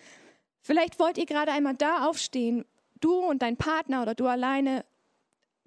vielleicht 0.61 0.99
wollt 0.99 1.17
ihr 1.17 1.25
gerade 1.25 1.51
einmal 1.51 1.73
da 1.73 2.07
aufstehen, 2.07 2.63
du 2.99 3.15
und 3.25 3.41
dein 3.41 3.57
Partner 3.57 4.03
oder 4.03 4.13
du 4.13 4.27
alleine. 4.27 4.85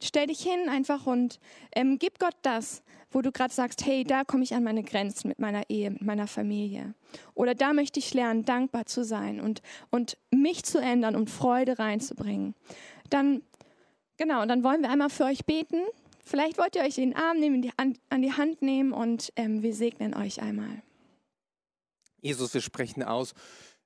Stell 0.02 0.26
dich 0.26 0.40
hin 0.40 0.68
einfach 0.68 1.06
und 1.06 1.38
ähm, 1.74 1.98
gib 1.98 2.18
Gott 2.18 2.36
das, 2.42 2.82
wo 3.10 3.22
du 3.22 3.32
gerade 3.32 3.52
sagst, 3.52 3.84
hey, 3.84 4.04
da 4.04 4.24
komme 4.24 4.44
ich 4.44 4.54
an 4.54 4.62
meine 4.62 4.82
Grenzen 4.82 5.28
mit 5.28 5.38
meiner 5.38 5.68
Ehe, 5.68 5.90
mit 5.90 6.02
meiner 6.02 6.26
Familie. 6.26 6.94
Oder 7.34 7.54
da 7.54 7.72
möchte 7.72 7.98
ich 7.98 8.14
lernen, 8.14 8.44
dankbar 8.44 8.86
zu 8.86 9.04
sein 9.04 9.40
und, 9.40 9.62
und 9.90 10.16
mich 10.30 10.64
zu 10.64 10.78
ändern 10.78 11.16
und 11.16 11.28
Freude 11.28 11.78
reinzubringen. 11.78 12.54
Dann, 13.10 13.42
genau, 14.16 14.46
dann 14.46 14.62
wollen 14.62 14.82
wir 14.82 14.90
einmal 14.90 15.10
für 15.10 15.24
euch 15.24 15.44
beten. 15.44 15.82
Vielleicht 16.24 16.58
wollt 16.58 16.76
ihr 16.76 16.82
euch 16.82 16.98
in 16.98 17.10
den 17.10 17.16
Arm 17.16 17.38
nehmen, 17.38 17.62
die, 17.62 17.72
an, 17.76 17.98
an 18.08 18.22
die 18.22 18.32
Hand 18.32 18.62
nehmen 18.62 18.92
und 18.92 19.32
ähm, 19.36 19.62
wir 19.62 19.74
segnen 19.74 20.14
euch 20.14 20.40
einmal. 20.40 20.82
Jesus, 22.22 22.54
wir 22.54 22.60
sprechen 22.60 23.02
aus 23.02 23.34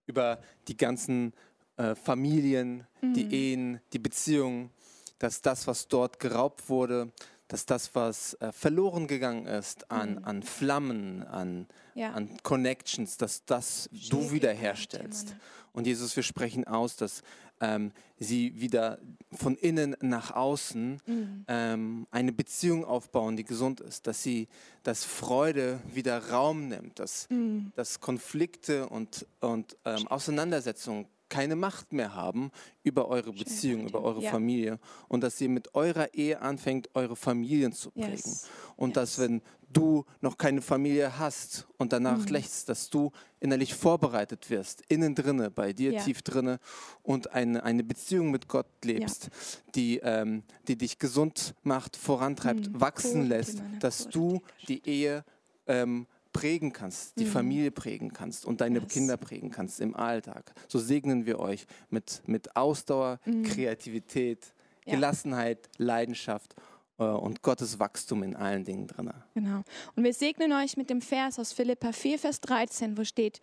über 0.07 0.41
die 0.69 0.77
ganzen 0.77 1.33
äh, 1.77 1.95
Familien, 1.95 2.87
die 3.03 3.35
Ehen, 3.35 3.81
die 3.93 3.99
Beziehungen, 3.99 4.71
dass 5.19 5.41
das, 5.43 5.67
was 5.67 5.89
dort 5.89 6.19
geraubt 6.21 6.69
wurde, 6.69 7.13
dass 7.49 7.67
das, 7.67 7.95
was 7.95 8.35
äh, 8.35 8.53
verloren 8.53 9.07
gegangen 9.07 9.47
ist 9.47 9.91
an, 9.91 10.19
an 10.25 10.43
Flammen, 10.43 11.23
an, 11.25 11.67
Ja. 11.95 12.13
an 12.13 12.37
Connections, 12.43 13.17
dass 13.19 13.45
das 13.45 13.89
du 14.11 14.31
wiederherstellst. 14.33 15.37
Und 15.73 15.87
Jesus, 15.87 16.17
wir 16.17 16.23
sprechen 16.23 16.67
aus, 16.67 16.97
dass 16.97 17.23
ähm, 17.61 17.93
sie 18.19 18.61
wieder 18.61 18.99
von 19.33 19.57
innen 19.57 19.95
nach 20.01 20.31
außen 20.33 21.01
ähm, 21.49 22.07
eine 22.11 22.33
Beziehung 22.33 22.85
aufbauen, 22.85 23.37
die 23.37 23.45
gesund 23.45 23.81
ist, 23.81 24.07
dass 24.07 24.23
sie, 24.23 24.49
dass 24.83 25.05
Freude 25.05 25.81
wieder 25.93 26.31
Raum 26.31 26.69
nimmt, 26.69 26.99
dass, 26.99 27.29
dass 27.77 28.01
Konflikte 28.01 28.89
und, 28.89 29.27
und 29.41 29.77
ähm, 29.85 30.07
Auseinandersetzungen 30.09 31.07
keine 31.35 31.57
Macht 31.57 31.93
mehr 31.93 32.15
haben 32.15 32.51
über 32.85 33.09
eure 33.09 33.33
Beziehung, 33.33 33.89
über 33.89 34.03
eure 34.03 34.23
Ja. 34.23 34.31
Familie 34.31 34.79
und 35.09 35.21
dass 35.23 35.41
ihr 35.41 35.49
mit 35.49 35.75
eurer 35.75 36.15
Ehe 36.15 36.41
anfängt, 36.41 36.91
eure 36.95 37.17
Familien 37.17 37.73
zu 37.73 37.91
prägen. 37.91 38.11
Yes. 38.13 38.47
Und 38.77 38.97
dass, 38.97 39.17
Yes. 39.17 39.25
wenn 39.25 39.43
du 39.73 40.05
noch 40.21 40.39
keine 40.39 40.63
Familie 40.63 41.19
hast 41.19 41.67
und 41.79 41.93
danach 41.93 42.21
Mhm. 42.27 42.33
lächst, 42.35 42.69
dass 42.69 42.89
du 42.91 43.11
innerlich 43.41 43.75
vorbereitet 43.75 44.49
wirst, 44.49 44.83
innen 44.89 45.17
drinne, 45.17 45.51
bei 45.51 45.73
dir 45.73 45.91
Ja. 45.95 46.05
tief 46.05 46.23
drinne 46.23 46.61
und 47.03 47.33
eine, 47.33 47.65
eine 47.65 47.83
Beziehung 47.83 48.31
mit 48.31 48.47
Gott 48.47 48.69
lebst, 48.85 49.31
die, 49.75 49.99
ähm, 50.05 50.45
die 50.69 50.77
dich 50.77 51.01
gesund 51.01 51.55
macht, 51.65 51.97
vorantreibt, 51.97 52.69
Mhm. 52.73 52.81
wachsen 52.81 53.27
lässt, 53.27 53.61
dass 53.81 54.07
du 54.09 54.41
die 54.69 54.87
Ehe 54.89 55.25
ähm, 55.67 56.07
prägen 56.35 56.73
kannst, 56.75 57.19
die 57.19 57.25
Familie 57.25 57.71
prägen 57.71 58.13
kannst 58.13 58.45
und 58.45 58.61
deine 58.61 58.81
Mhm. 58.81 58.85
Yes. 58.85 58.93
Kinder 58.93 59.17
prägen 59.17 59.51
kannst 59.51 59.81
im 59.81 59.97
Alltag. 59.97 60.53
So 60.69 60.79
segnen 60.79 61.25
wir 61.25 61.39
euch 61.41 61.67
mit, 61.89 62.21
mit 62.27 62.55
Ausdauer, 62.57 63.19
Kreativität, 63.45 64.45
Mhm. 64.45 64.91
Ja. 64.91 64.95
Gelassenheit, 64.97 65.71
Leidenschaft 65.79 66.55
äh, 66.99 67.05
und 67.05 67.41
Gottes 67.41 67.79
Wachstum 67.79 68.23
in 68.23 68.37
allen 68.37 68.65
Dingen 68.65 68.87
drin. 68.87 69.11
Genau. 69.33 69.63
Und 69.97 70.05
wir 70.05 70.13
segnen 70.13 70.53
euch 70.53 70.77
mit 70.77 70.91
dem 70.91 71.01
Vers 71.01 71.39
aus 71.39 71.55
Philippa 71.55 71.93
4, 71.93 72.19
Vers 72.19 72.43
13, 72.43 72.99
wo 72.99 73.05
steht, 73.05 73.41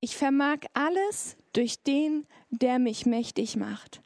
ich 0.00 0.16
vermag 0.16 0.60
alles 0.72 1.36
durch 1.52 1.82
den, 1.82 2.26
der 2.50 2.78
mich 2.78 3.04
mächtig 3.04 3.56
macht. 3.56 4.00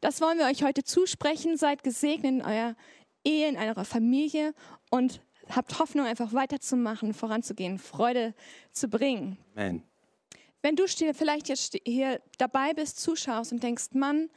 Das 0.00 0.20
wollen 0.20 0.38
wir 0.38 0.46
euch 0.46 0.64
heute 0.64 0.82
zusprechen. 0.82 1.56
Seid 1.56 1.84
gesegnet 1.84 2.32
in 2.32 2.42
eurer 2.42 2.74
Ehe, 3.24 3.48
in 3.48 3.56
eurer 3.56 3.84
Familie 3.84 4.54
und 4.90 5.20
habt 5.54 5.78
Hoffnung, 5.78 6.06
einfach 6.06 6.32
weiterzumachen, 6.32 7.14
voranzugehen, 7.14 7.78
Freude 7.78 8.34
zu 8.72 8.88
bringen. 8.88 9.38
Amen. 9.54 9.82
Wenn 10.62 10.76
du 10.76 10.86
vielleicht 10.88 11.48
jetzt 11.48 11.76
hier 11.84 12.20
dabei 12.36 12.74
bist, 12.74 13.00
zuschaust 13.00 13.52
und 13.52 13.62
denkst, 13.62 13.90
Mann, 13.92 14.28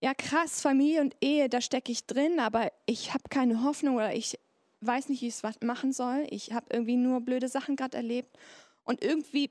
ja 0.00 0.14
krass, 0.14 0.60
Familie 0.60 1.00
und 1.02 1.14
Ehe, 1.20 1.48
da 1.48 1.60
stecke 1.60 1.92
ich 1.92 2.06
drin, 2.06 2.40
aber 2.40 2.72
ich 2.86 3.12
habe 3.12 3.24
keine 3.28 3.62
Hoffnung 3.62 3.96
oder 3.96 4.14
ich 4.14 4.38
weiß 4.80 5.08
nicht, 5.08 5.22
wie 5.22 5.28
ich 5.28 5.34
es 5.34 5.42
was 5.42 5.60
machen 5.60 5.92
soll. 5.92 6.26
Ich 6.30 6.52
habe 6.52 6.66
irgendwie 6.70 6.96
nur 6.96 7.20
blöde 7.20 7.48
Sachen 7.48 7.76
gerade 7.76 7.96
erlebt 7.96 8.36
und 8.84 9.02
irgendwie 9.02 9.50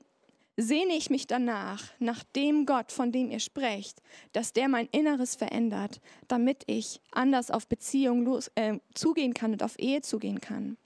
sehne 0.56 0.94
ich 0.94 1.10
mich 1.10 1.26
danach, 1.26 1.84
nach 1.98 2.24
dem 2.24 2.66
Gott, 2.66 2.92
von 2.92 3.12
dem 3.12 3.30
ihr 3.30 3.40
sprecht, 3.40 4.02
dass 4.32 4.52
der 4.52 4.68
mein 4.68 4.88
Inneres 4.90 5.34
verändert, 5.34 6.00
damit 6.28 6.64
ich 6.66 7.00
anders 7.12 7.50
auf 7.50 7.68
Beziehungen 7.68 8.24
los, 8.24 8.50
äh, 8.54 8.78
zugehen 8.94 9.34
kann 9.34 9.52
und 9.52 9.62
auf 9.62 9.78
Ehe 9.78 10.00
zugehen 10.00 10.40
kann. 10.40 10.78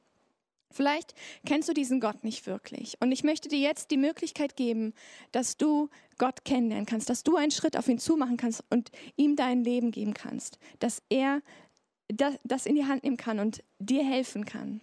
Vielleicht 0.72 1.14
kennst 1.44 1.68
du 1.68 1.72
diesen 1.72 2.00
Gott 2.00 2.22
nicht 2.22 2.46
wirklich. 2.46 2.96
Und 3.00 3.10
ich 3.10 3.24
möchte 3.24 3.48
dir 3.48 3.58
jetzt 3.58 3.90
die 3.90 3.96
Möglichkeit 3.96 4.56
geben, 4.56 4.94
dass 5.32 5.56
du 5.56 5.88
Gott 6.16 6.44
kennenlernen 6.44 6.86
kannst, 6.86 7.10
dass 7.10 7.24
du 7.24 7.36
einen 7.36 7.50
Schritt 7.50 7.76
auf 7.76 7.88
ihn 7.88 7.98
zumachen 7.98 8.36
kannst 8.36 8.62
und 8.70 8.90
ihm 9.16 9.34
dein 9.34 9.64
Leben 9.64 9.90
geben 9.90 10.14
kannst, 10.14 10.58
dass 10.78 11.02
er 11.08 11.42
das 12.08 12.66
in 12.66 12.74
die 12.74 12.86
Hand 12.86 13.04
nehmen 13.04 13.16
kann 13.16 13.38
und 13.38 13.62
dir 13.78 14.04
helfen 14.04 14.44
kann. 14.44 14.80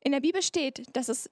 In 0.00 0.12
der 0.12 0.20
Bibel 0.20 0.42
steht, 0.42 0.84
dass 0.94 1.08
es 1.08 1.30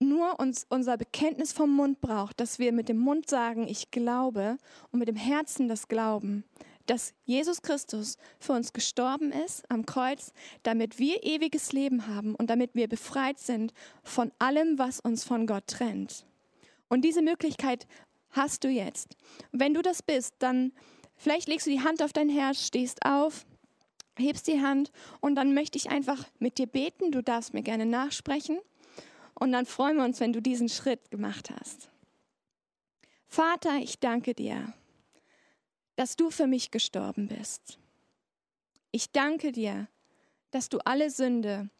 nur 0.00 0.38
uns 0.38 0.66
unser 0.68 0.96
Bekenntnis 0.96 1.52
vom 1.52 1.74
Mund 1.74 2.00
braucht, 2.00 2.40
dass 2.40 2.58
wir 2.58 2.72
mit 2.72 2.88
dem 2.88 2.98
Mund 2.98 3.28
sagen, 3.28 3.66
ich 3.68 3.90
glaube 3.90 4.58
und 4.90 4.98
mit 4.98 5.08
dem 5.08 5.16
Herzen 5.16 5.68
das 5.68 5.88
Glauben, 5.88 6.44
dass 6.86 7.12
Jesus 7.24 7.62
Christus 7.62 8.16
für 8.38 8.52
uns 8.52 8.72
gestorben 8.72 9.32
ist 9.32 9.70
am 9.70 9.84
Kreuz, 9.86 10.32
damit 10.62 10.98
wir 10.98 11.22
ewiges 11.24 11.72
Leben 11.72 12.06
haben 12.06 12.34
und 12.34 12.48
damit 12.48 12.74
wir 12.74 12.88
befreit 12.88 13.38
sind 13.38 13.72
von 14.02 14.32
allem, 14.38 14.78
was 14.78 15.00
uns 15.00 15.24
von 15.24 15.46
Gott 15.46 15.66
trennt. 15.66 16.24
Und 16.88 17.02
diese 17.02 17.22
Möglichkeit 17.22 17.86
hast 18.30 18.64
du 18.64 18.68
jetzt. 18.68 19.16
Wenn 19.52 19.74
du 19.74 19.82
das 19.82 20.02
bist, 20.02 20.34
dann 20.38 20.72
vielleicht 21.16 21.48
legst 21.48 21.66
du 21.66 21.70
die 21.70 21.82
Hand 21.82 22.02
auf 22.02 22.12
dein 22.12 22.28
Herz, 22.28 22.66
stehst 22.66 23.04
auf, 23.04 23.44
hebst 24.16 24.46
die 24.48 24.60
Hand 24.60 24.90
und 25.20 25.34
dann 25.34 25.54
möchte 25.54 25.78
ich 25.78 25.90
einfach 25.90 26.24
mit 26.38 26.58
dir 26.58 26.66
beten. 26.66 27.10
Du 27.10 27.22
darfst 27.22 27.52
mir 27.52 27.62
gerne 27.62 27.86
nachsprechen. 27.86 28.58
Und 29.38 29.52
dann 29.52 29.66
freuen 29.66 29.96
wir 29.96 30.04
uns, 30.04 30.18
wenn 30.18 30.32
du 30.32 30.42
diesen 30.42 30.68
Schritt 30.68 31.10
gemacht 31.10 31.50
hast. 31.50 31.90
Vater, 33.28 33.76
ich 33.76 34.00
danke 34.00 34.34
dir, 34.34 34.72
dass 35.94 36.16
du 36.16 36.30
für 36.30 36.46
mich 36.46 36.70
gestorben 36.70 37.28
bist. 37.28 37.78
Ich 38.90 39.12
danke 39.12 39.52
dir, 39.52 39.86
dass 40.50 40.68
du 40.68 40.78
alle 40.84 41.10
Sünde 41.10 41.70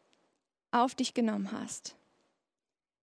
auf 0.71 0.95
dich 0.95 1.13
genommen 1.13 1.51
hast. 1.51 1.95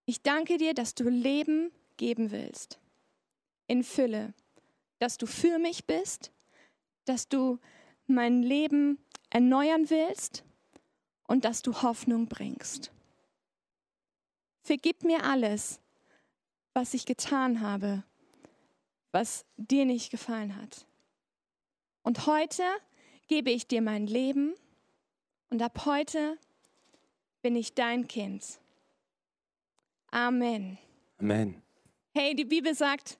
Ich 0.05 0.21
danke 0.21 0.57
dir, 0.57 0.73
dass 0.73 0.95
du 0.95 1.07
Leben 1.09 1.71
geben 1.97 2.31
willst, 2.31 2.79
in 3.67 3.83
Fülle, 3.83 4.33
dass 4.97 5.17
du 5.17 5.27
für 5.27 5.59
mich 5.59 5.85
bist, 5.85 6.31
dass 7.05 7.27
du 7.27 7.59
mein 8.07 8.41
Leben 8.41 8.97
erneuern 9.29 9.89
willst 9.89 10.43
und 11.27 11.45
dass 11.45 11.61
du 11.61 11.81
Hoffnung 11.81 12.27
bringst. 12.27 12.91
Vergib 14.67 15.05
mir 15.05 15.23
alles, 15.23 15.79
was 16.73 16.93
ich 16.93 17.05
getan 17.05 17.61
habe, 17.61 18.03
was 19.13 19.45
dir 19.55 19.85
nicht 19.85 20.11
gefallen 20.11 20.57
hat. 20.57 20.85
Und 22.03 22.27
heute 22.27 22.63
gebe 23.27 23.49
ich 23.49 23.69
dir 23.69 23.81
mein 23.81 24.07
Leben 24.07 24.55
und 25.49 25.61
ab 25.61 25.85
heute 25.85 26.37
bin 27.41 27.55
ich 27.55 27.75
dein 27.75 28.09
Kind. 28.09 28.59
Amen. 30.11 30.77
Amen. 31.19 31.61
Hey, 32.13 32.35
die 32.35 32.43
Bibel 32.43 32.75
sagt, 32.75 33.19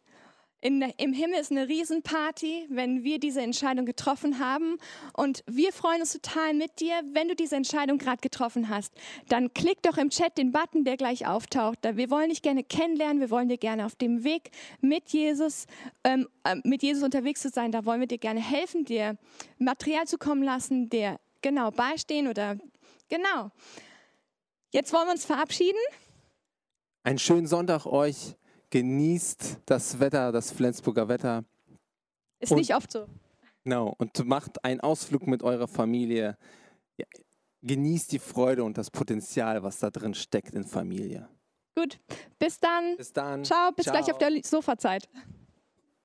in, 0.59 0.81
im 0.81 1.13
Himmel 1.13 1.39
ist 1.39 1.51
eine 1.51 1.67
Riesenparty, 1.67 2.67
wenn 2.69 3.03
wir 3.03 3.19
diese 3.19 3.41
Entscheidung 3.41 3.85
getroffen 3.85 4.39
haben. 4.39 4.77
Und 5.13 5.43
wir 5.45 5.71
freuen 5.71 6.01
uns 6.01 6.13
total 6.13 6.55
mit 6.55 6.79
dir. 6.79 6.99
Wenn 7.13 7.27
du 7.27 7.35
diese 7.35 7.55
Entscheidung 7.55 7.99
gerade 7.99 8.21
getroffen 8.21 8.69
hast, 8.69 8.93
dann 9.29 9.53
klick 9.53 9.83
doch 9.83 9.97
im 9.97 10.09
Chat 10.09 10.37
den 10.37 10.51
Button, 10.51 10.83
der 10.83 10.97
gleich 10.97 11.27
auftaucht. 11.27 11.79
Wir 11.83 12.09
wollen 12.09 12.29
dich 12.29 12.41
gerne 12.41 12.63
kennenlernen. 12.63 13.19
Wir 13.19 13.29
wollen 13.29 13.49
dir 13.49 13.57
gerne 13.57 13.85
auf 13.85 13.95
dem 13.95 14.23
Weg 14.23 14.49
mit 14.81 15.09
Jesus, 15.09 15.67
ähm, 16.03 16.27
äh, 16.43 16.55
mit 16.63 16.81
Jesus 16.81 17.03
unterwegs 17.03 17.41
zu 17.41 17.49
sein. 17.49 17.71
Da 17.71 17.85
wollen 17.85 17.99
wir 17.99 18.07
dir 18.07 18.17
gerne 18.17 18.41
helfen, 18.41 18.83
dir 18.83 19.17
Material 19.59 20.07
zukommen 20.07 20.41
lassen, 20.41 20.89
dir 20.89 21.19
genau 21.41 21.69
beistehen 21.69 22.27
oder 22.27 22.57
genau. 23.09 23.51
Jetzt 24.71 24.91
wollen 24.91 25.05
wir 25.05 25.11
uns 25.11 25.25
verabschieden. 25.25 25.79
Einen 27.03 27.19
schönen 27.19 27.47
Sonntag 27.47 27.85
euch. 27.85 28.35
Genießt 28.69 29.59
das 29.65 29.99
Wetter, 29.99 30.31
das 30.31 30.51
Flensburger 30.51 31.07
Wetter. 31.07 31.43
Ist 32.39 32.51
Und- 32.51 32.57
nicht 32.59 32.75
oft 32.75 32.91
so. 32.91 33.07
Genau. 33.63 33.93
Und 33.97 34.25
macht 34.25 34.63
einen 34.63 34.79
Ausflug 34.81 35.27
mit 35.27 35.43
eurer 35.43 35.67
Familie. 35.67 36.37
Ja, 36.97 37.05
genießt 37.63 38.11
die 38.11 38.19
Freude 38.19 38.63
und 38.63 38.77
das 38.77 38.89
Potenzial, 38.91 39.63
was 39.63 39.79
da 39.79 39.89
drin 39.89 40.13
steckt 40.13 40.53
in 40.55 40.63
Familie. 40.63 41.27
Gut, 41.75 41.99
bis 42.39 42.59
dann. 42.59 42.95
Bis 42.97 43.13
dann. 43.13 43.43
Ciao, 43.43 43.71
bis 43.71 43.85
gleich 43.85 44.05
Ciao. 44.05 44.13
auf 44.15 44.17
der 44.19 44.31
Sofazeit. 44.43 45.07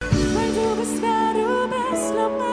Weil 0.00 0.52
du 0.54 0.76
bist, 0.80 1.00
wer 1.00 1.32
du 1.34 1.68
bist, 1.68 2.51